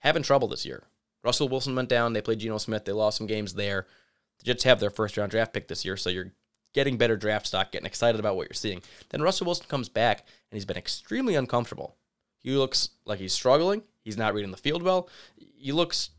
[0.00, 0.82] having trouble this year.
[1.22, 2.12] Russell Wilson went down.
[2.12, 2.84] They played Geno Smith.
[2.84, 3.86] They lost some games there.
[4.38, 6.32] The Jets have their first round draft pick this year, so you're
[6.74, 8.82] getting better draft stock, getting excited about what you're seeing.
[9.08, 10.18] Then Russell Wilson comes back,
[10.50, 11.96] and he's been extremely uncomfortable.
[12.38, 13.82] He looks like he's struggling.
[14.02, 15.08] He's not reading the field well.
[15.56, 16.10] He looks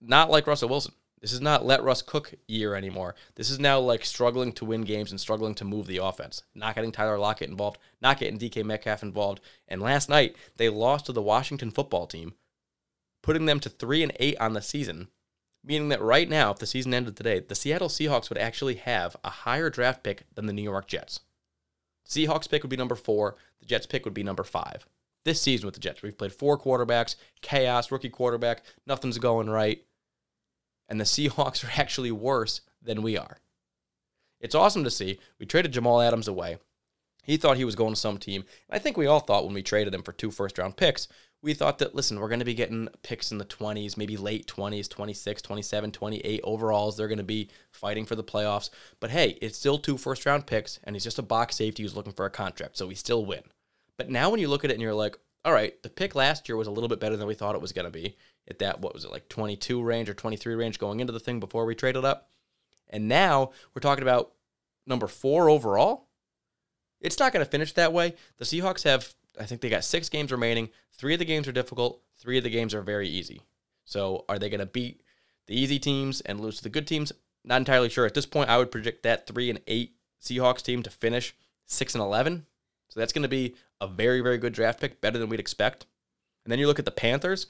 [0.00, 0.94] not like Russell Wilson.
[1.24, 3.14] This is not let Russ cook year anymore.
[3.36, 6.42] This is now like struggling to win games and struggling to move the offense.
[6.54, 9.40] Not getting Tyler Lockett involved, not getting DK Metcalf involved.
[9.66, 12.34] And last night they lost to the Washington football team,
[13.22, 15.08] putting them to three and eight on the season.
[15.64, 19.16] Meaning that right now, if the season ended today, the Seattle Seahawks would actually have
[19.24, 21.20] a higher draft pick than the New York Jets.
[22.06, 23.36] Seahawks pick would be number four.
[23.60, 24.86] The Jets pick would be number five.
[25.24, 29.82] This season with the Jets, we've played four quarterbacks, chaos, rookie quarterback, nothing's going right
[30.88, 33.38] and the Seahawks are actually worse than we are.
[34.40, 35.18] It's awesome to see.
[35.38, 36.58] We traded Jamal Adams away.
[37.22, 38.44] He thought he was going to some team.
[38.68, 41.08] I think we all thought when we traded him for two first round picks,
[41.40, 44.46] we thought that, listen, we're going to be getting picks in the 20s, maybe late
[44.46, 46.96] 20s, 26, 27, 28 overalls.
[46.96, 48.70] They're going to be fighting for the playoffs.
[49.00, 51.96] But hey, it's still two first round picks, and he's just a box safety who's
[51.96, 53.42] looking for a contract, so we still win.
[53.96, 56.48] But now when you look at it and you're like, all right, the pick last
[56.48, 58.16] year was a little bit better than we thought it was going to be
[58.48, 61.40] at that, what was it, like 22 range or 23 range going into the thing
[61.40, 62.30] before we traded up.
[62.88, 64.32] And now we're talking about
[64.86, 66.08] number four overall.
[67.00, 68.14] It's not going to finish that way.
[68.38, 70.70] The Seahawks have, I think they got six games remaining.
[70.92, 73.42] Three of the games are difficult, three of the games are very easy.
[73.84, 75.02] So are they going to beat
[75.46, 77.12] the easy teams and lose to the good teams?
[77.44, 78.06] Not entirely sure.
[78.06, 81.34] At this point, I would predict that three and eight Seahawks team to finish
[81.66, 82.46] six and 11.
[82.94, 85.84] So that's going to be a very, very good draft pick, better than we'd expect.
[86.44, 87.48] And then you look at the Panthers.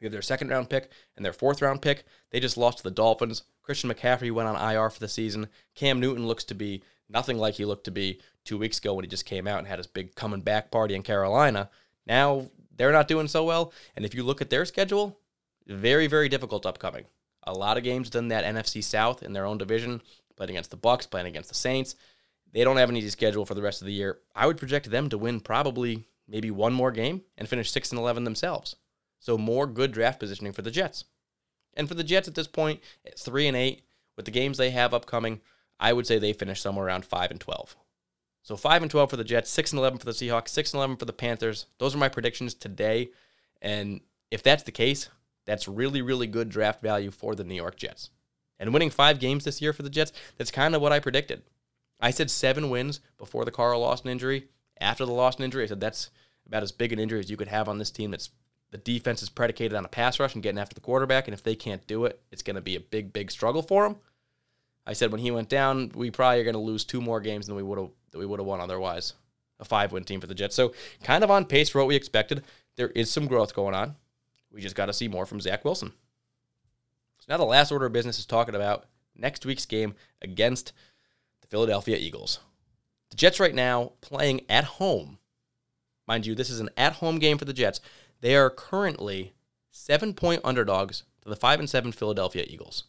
[0.00, 2.04] We have their second round pick and their fourth round pick.
[2.30, 3.42] They just lost to the Dolphins.
[3.62, 5.48] Christian McCaffrey went on IR for the season.
[5.74, 9.04] Cam Newton looks to be nothing like he looked to be two weeks ago when
[9.04, 11.68] he just came out and had his big coming back party in Carolina.
[12.06, 13.72] Now they're not doing so well.
[13.96, 15.18] And if you look at their schedule,
[15.66, 17.06] very, very difficult upcoming.
[17.42, 20.00] A lot of games within that NFC South in their own division,
[20.36, 21.96] playing against the Bucs, playing against the Saints.
[22.52, 24.18] They don't have an easy schedule for the rest of the year.
[24.34, 27.98] I would project them to win probably maybe one more game and finish 6 and
[27.98, 28.76] 11 themselves.
[29.18, 31.04] So more good draft positioning for the Jets.
[31.74, 33.82] And for the Jets at this point, it's 3 and 8
[34.16, 35.40] with the games they have upcoming,
[35.78, 37.76] I would say they finish somewhere around 5 and 12.
[38.42, 40.78] So 5 and 12 for the Jets, 6 and 11 for the Seahawks, 6 and
[40.78, 41.66] 11 for the Panthers.
[41.78, 43.10] Those are my predictions today.
[43.60, 45.08] And if that's the case,
[45.44, 48.10] that's really really good draft value for the New York Jets.
[48.58, 51.42] And winning 5 games this year for the Jets, that's kind of what I predicted.
[52.00, 54.48] I said 7 wins before the Carl Lawson injury.
[54.80, 56.10] After the Lawson injury, I said that's
[56.46, 58.30] about as big an injury as you could have on this team that's
[58.70, 61.42] the defense is predicated on a pass rush and getting after the quarterback, and if
[61.42, 63.96] they can't do it, it's going to be a big, big struggle for them.
[64.86, 67.46] I said when he went down, we probably are going to lose two more games
[67.46, 69.14] than we would have that we would have won otherwise.
[69.58, 70.54] A five win team for the Jets.
[70.54, 72.44] So kind of on pace for what we expected.
[72.76, 73.96] There is some growth going on.
[74.52, 75.92] We just got to see more from Zach Wilson.
[77.18, 78.84] So now the last order of business is talking about
[79.16, 80.72] next week's game against
[81.46, 82.40] the Philadelphia Eagles.
[83.10, 85.18] The Jets right now playing at home.
[86.06, 87.80] Mind you, this is an at home game for the Jets.
[88.20, 89.32] They are currently
[89.70, 92.84] seven point underdogs to the five and seven Philadelphia Eagles.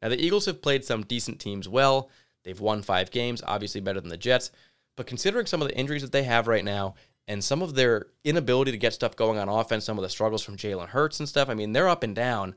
[0.00, 2.10] Now the Eagles have played some decent teams well.
[2.44, 4.50] They've won five games, obviously better than the Jets.
[4.96, 6.94] But considering some of the injuries that they have right now
[7.26, 10.42] and some of their inability to get stuff going on offense, some of the struggles
[10.42, 12.54] from Jalen Hurts and stuff, I mean, they're up and down.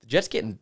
[0.00, 0.58] The Jets getting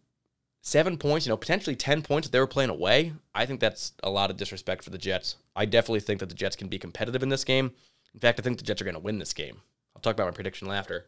[0.62, 3.12] seven points, you know, potentially 10 points if they were playing away.
[3.34, 5.36] I think that's a lot of disrespect for the Jets.
[5.56, 7.72] I definitely think that the Jets can be competitive in this game.
[8.14, 9.60] In fact, I think the Jets are going to win this game.
[9.94, 11.06] I'll talk about my prediction after.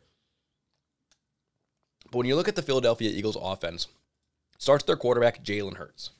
[2.10, 3.88] But when you look at the Philadelphia Eagles offense,
[4.58, 6.10] starts their quarterback, Jalen Hurts.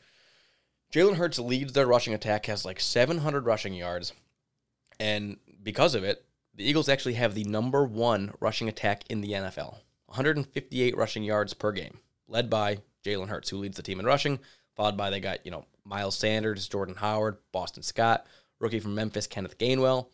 [0.93, 4.13] Jalen Hurts leads their rushing attack, has like 700 rushing yards.
[5.01, 6.25] And because of it,
[6.55, 11.55] the Eagles actually have the number one rushing attack in the NFL 158 rushing yards
[11.55, 14.39] per game, led by Jalen Hurts, who leads the team in rushing,
[14.77, 18.27] followed by they got, you know, Miles Sanders, Jordan Howard, Boston Scott,
[18.61, 20.07] rookie from Memphis, Kenneth Gainwell.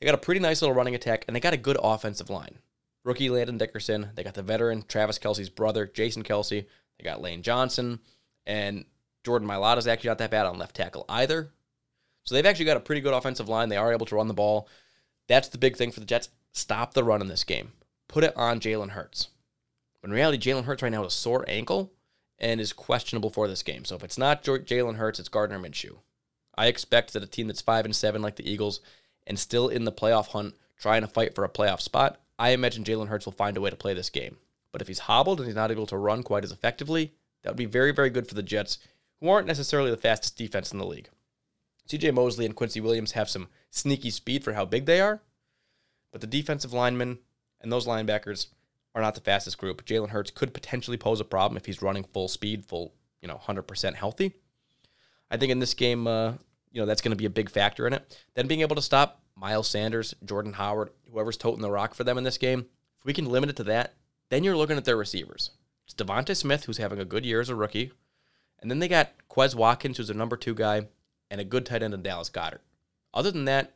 [0.00, 2.58] They got a pretty nice little running attack, and they got a good offensive line.
[3.04, 4.10] Rookie Landon Dickerson.
[4.14, 6.66] They got the veteran Travis Kelce's brother, Jason Kelsey,
[6.98, 8.00] They got Lane Johnson.
[8.46, 8.84] And
[9.24, 11.50] Jordan Mailata's actually not that bad on left tackle either.
[12.24, 13.68] So they've actually got a pretty good offensive line.
[13.68, 14.68] They are able to run the ball.
[15.28, 16.28] That's the big thing for the Jets.
[16.52, 17.72] Stop the run in this game.
[18.08, 19.28] Put it on Jalen Hurts.
[20.00, 21.92] But in reality, Jalen Hurts right now has a sore ankle
[22.42, 23.84] and is questionable for this game.
[23.84, 25.98] So if it's not Jalen Hurts, it's Gardner Minshew.
[26.56, 28.80] I expect that a team that's five and seven like the Eagles
[29.26, 32.82] and still in the playoff hunt, trying to fight for a playoff spot, I imagine
[32.82, 34.36] Jalen Hurts will find a way to play this game.
[34.72, 37.12] But if he's hobbled and he's not able to run quite as effectively,
[37.42, 38.78] that would be very, very good for the Jets,
[39.20, 41.08] who aren't necessarily the fastest defense in the league.
[41.88, 45.20] CJ Mosley and Quincy Williams have some sneaky speed for how big they are,
[46.10, 47.18] but the defensive linemen
[47.60, 48.48] and those linebackers
[48.94, 49.84] are not the fastest group.
[49.84, 53.40] Jalen Hurts could potentially pose a problem if he's running full speed, full, you know,
[53.46, 54.34] 100% healthy.
[55.30, 56.32] I think in this game, uh,
[56.72, 58.24] you know, that's going to be a big factor in it.
[58.34, 62.18] Then being able to stop Miles Sanders, Jordan Howard, whoever's toting the rock for them
[62.18, 62.66] in this game,
[62.98, 63.94] if we can limit it to that,
[64.28, 65.50] then you're looking at their receivers.
[65.84, 67.92] It's DeVonta Smith, who's having a good year as a rookie.
[68.60, 70.86] And then they got Quez Watkins, who's a number two guy,
[71.30, 72.60] and a good tight end in Dallas Goedert.
[73.12, 73.74] Other than that,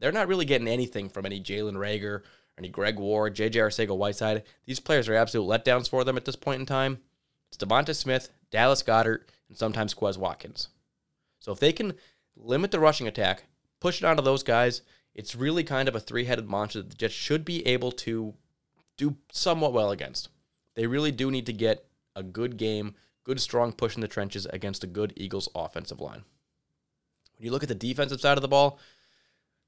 [0.00, 2.22] they're not really getting anything from any Jalen Reagor,
[2.58, 4.42] any Greg Ward, JJ Arcega Whiteside.
[4.66, 6.98] These players are absolute letdowns for them at this point in time.
[7.48, 10.68] It's DeVonta Smith, Dallas Goedert, and sometimes Quez Watkins.
[11.40, 11.94] So if they can
[12.36, 13.44] limit the rushing attack,
[13.80, 14.82] push it onto those guys,
[15.14, 18.34] it's really kind of a three headed monster that the Jets should be able to
[18.96, 20.28] do somewhat well against.
[20.74, 22.94] They really do need to get a good game,
[23.24, 26.24] good strong push in the trenches against a good Eagles offensive line.
[27.36, 28.78] When you look at the defensive side of the ball,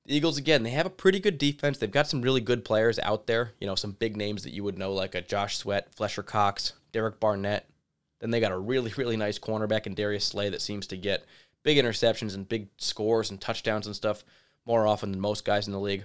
[0.07, 1.79] the Eagles again, they have a pretty good defense.
[1.79, 4.63] They've got some really good players out there, you know, some big names that you
[4.63, 7.69] would know like a Josh Sweat, Fletcher Cox, Derek Barnett.
[8.21, 11.25] Then they got a really really nice cornerback in Darius Slay that seems to get
[11.63, 14.25] big interceptions and big scores and touchdowns and stuff
[14.67, 16.05] more often than most guys in the league.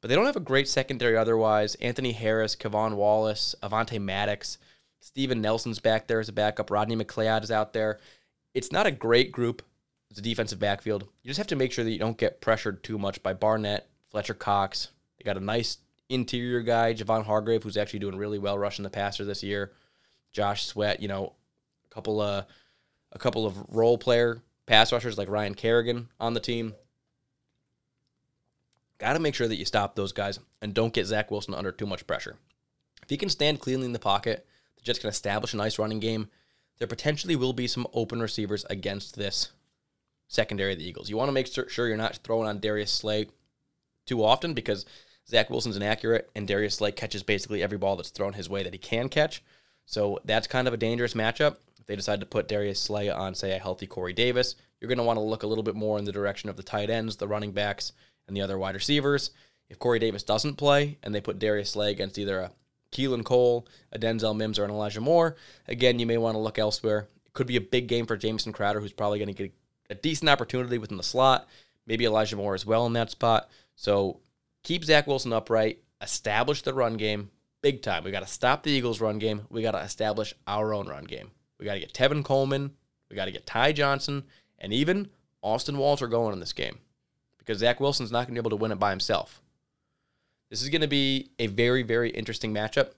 [0.00, 1.74] But they don't have a great secondary otherwise.
[1.76, 4.58] Anthony Harris, K'Von Wallace, Avonte Maddox,
[5.00, 6.70] Steven Nelson's back there as a backup.
[6.70, 7.98] Rodney McLeod is out there.
[8.54, 9.62] It's not a great group
[10.10, 11.02] as a defensive backfield.
[11.22, 13.88] You just have to make sure that you don't get pressured too much by Barnett,
[14.10, 14.88] Fletcher Cox.
[15.18, 15.78] They got a nice
[16.08, 19.72] interior guy, Javon Hargrave, who's actually doing really well rushing the passer this year.
[20.32, 21.34] Josh Sweat, you know,
[21.90, 22.46] a couple of
[23.12, 26.74] a couple of role player pass rushers like Ryan Kerrigan on the team.
[28.98, 31.72] Got to make sure that you stop those guys and don't get Zach Wilson under
[31.72, 32.36] too much pressure.
[33.02, 34.46] If he can stand cleanly in the pocket,
[34.76, 36.28] the Jets can establish a nice running game.
[36.78, 39.50] There potentially will be some open receivers against this
[40.28, 41.10] secondary of the Eagles.
[41.10, 43.26] You want to make sure you're not throwing on Darius Slay
[44.06, 44.86] too often because
[45.28, 48.72] Zach Wilson's inaccurate and Darius Slay catches basically every ball that's thrown his way that
[48.72, 49.42] he can catch.
[49.86, 51.56] So that's kind of a dangerous matchup.
[51.78, 54.98] If they decide to put Darius Slay on, say, a healthy Corey Davis, you're going
[54.98, 57.16] to want to look a little bit more in the direction of the tight ends,
[57.16, 57.92] the running backs,
[58.26, 59.30] and the other wide receivers.
[59.68, 62.52] If Corey Davis doesn't play and they put Darius Slay against either a
[62.92, 66.58] Keelan Cole, a Denzel Mims, or an Elijah Moore, again, you may want to look
[66.58, 67.08] elsewhere.
[67.26, 69.52] It could be a big game for Jamison Crowder, who's probably going to get
[69.90, 71.48] a decent opportunity within the slot.
[71.86, 73.48] Maybe Elijah Moore as well in that spot.
[73.74, 74.20] So
[74.62, 77.30] keep Zach Wilson upright, establish the run game
[77.62, 78.04] big time.
[78.04, 79.42] We got to stop the Eagles' run game.
[79.50, 81.30] We got to establish our own run game.
[81.58, 82.72] We got to get Tevin Coleman.
[83.10, 84.24] We got to get Ty Johnson,
[84.58, 85.08] and even
[85.42, 86.78] Austin Walter going in this game
[87.38, 89.40] because Zach Wilson's not going to be able to win it by himself.
[90.50, 92.90] This is going to be a very, very interesting matchup.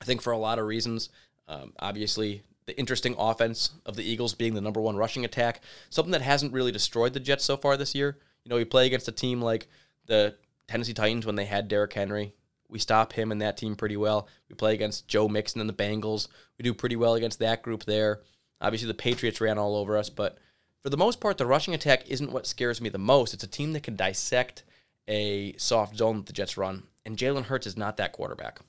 [0.00, 1.10] I think for a lot of reasons.
[1.46, 5.60] Um, obviously, the interesting offense of the Eagles being the number one rushing attack,
[5.90, 8.16] something that hasn't really destroyed the Jets so far this year.
[8.44, 9.66] You know, we play against a team like
[10.06, 10.36] the
[10.68, 12.32] Tennessee Titans when they had Derrick Henry.
[12.68, 14.28] We stop him and that team pretty well.
[14.48, 16.28] We play against Joe Mixon and the Bengals.
[16.58, 18.20] We do pretty well against that group there.
[18.60, 20.38] Obviously, the Patriots ran all over us, but
[20.80, 23.34] for the most part, the rushing attack isn't what scares me the most.
[23.34, 24.62] It's a team that can dissect
[25.08, 28.60] a soft zone that the Jets run and Jalen Hurts is not that quarterback.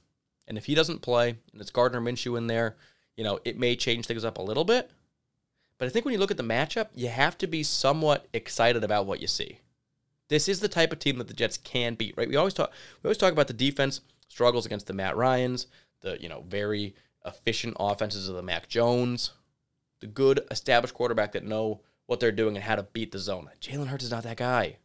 [0.48, 2.78] And if he doesn't play and it's Gardner Minshew in there,
[3.16, 4.90] you know, it may change things up a little bit.
[5.78, 8.84] But I think when you look at the matchup, you have to be somewhat excited
[8.84, 9.60] about what you see.
[10.28, 12.30] This is the type of team that the Jets can beat, right?
[12.30, 15.68] We always talk we always talk about the defense struggles against the Matt Ryans,
[16.02, 16.96] the, you know, very
[17.26, 19.32] efficient offenses of the Mac Jones,
[20.00, 23.50] the good established quarterback that know what they're doing and how to beat the zone.
[23.60, 24.78] Jalen Hurts is not that guy.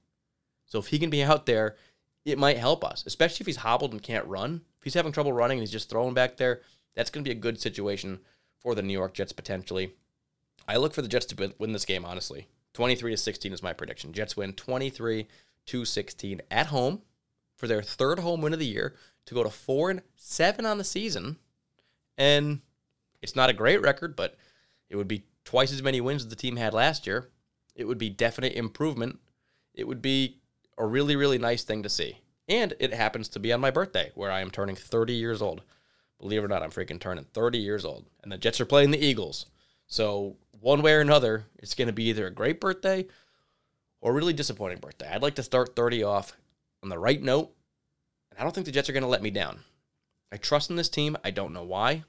[0.67, 1.77] So if he can be out there,
[2.25, 4.63] it might help us, especially if he's hobbled and can't run.
[4.79, 6.63] If he's having trouble running and he's just throwing back there,
[6.97, 8.19] that's going to be a good situation
[8.59, 9.93] for the New York Jets potentially.
[10.67, 12.49] I look for the Jets to win this game, honestly.
[12.73, 14.13] 23 to 16 is my prediction.
[14.13, 15.29] Jets win 23
[15.67, 17.03] to 16 at home
[17.55, 20.79] for their third home win of the year to go to 4 and 7 on
[20.79, 21.37] the season.
[22.19, 22.61] And
[23.23, 24.37] it's not a great record, but
[24.89, 27.31] it would be twice as many wins as the team had last year.
[27.75, 29.19] It would be definite improvement.
[29.75, 30.39] It would be
[30.79, 32.19] a really, really nice thing to see.
[32.49, 35.63] And it happens to be on my birthday, where I am turning 30 years old.
[36.19, 38.07] Believe it or not, I'm freaking turning 30 years old.
[38.23, 39.47] And the Jets are playing the Eagles.
[39.87, 43.07] So, one way or another, it's going to be either a great birthday
[44.01, 45.09] or a really disappointing birthday.
[45.09, 46.37] I'd like to start 30 off
[46.83, 47.53] on the right note.
[48.31, 49.61] And I don't think the Jets are going to let me down.
[50.33, 51.17] I trust in this team.
[51.25, 52.05] I don't know why.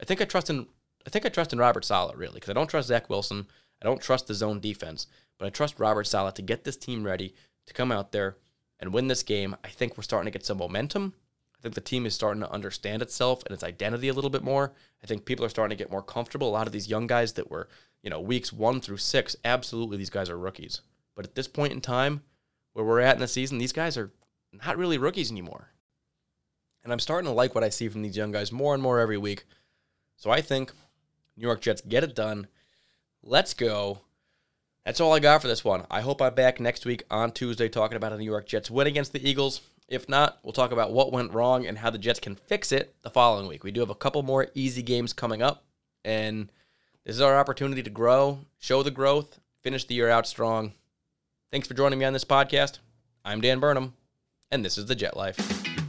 [0.00, 0.66] I think I trust in
[1.06, 3.46] I think I trust in Robert Saleh really because I don't trust Zach Wilson.
[3.80, 5.06] I don't trust the zone defense,
[5.38, 7.34] but I trust Robert Saleh to get this team ready
[7.66, 8.36] to come out there
[8.78, 9.56] and win this game.
[9.64, 11.14] I think we're starting to get some momentum.
[11.62, 14.42] I think the team is starting to understand itself and its identity a little bit
[14.42, 14.72] more.
[15.00, 16.48] I think people are starting to get more comfortable.
[16.48, 17.68] A lot of these young guys that were,
[18.02, 20.80] you know, weeks one through six, absolutely these guys are rookies.
[21.14, 22.22] But at this point in time,
[22.72, 24.10] where we're at in the season, these guys are
[24.52, 25.68] not really rookies anymore.
[26.82, 28.98] And I'm starting to like what I see from these young guys more and more
[28.98, 29.44] every week.
[30.16, 30.72] So I think
[31.36, 32.48] New York Jets get it done.
[33.22, 34.00] Let's go.
[34.84, 35.86] That's all I got for this one.
[35.92, 38.88] I hope I'm back next week on Tuesday talking about a New York Jets win
[38.88, 39.60] against the Eagles.
[39.88, 42.94] If not, we'll talk about what went wrong and how the Jets can fix it
[43.02, 43.64] the following week.
[43.64, 45.64] We do have a couple more easy games coming up,
[46.04, 46.50] and
[47.04, 50.72] this is our opportunity to grow, show the growth, finish the year out strong.
[51.50, 52.78] Thanks for joining me on this podcast.
[53.24, 53.94] I'm Dan Burnham,
[54.50, 55.81] and this is The Jet Life.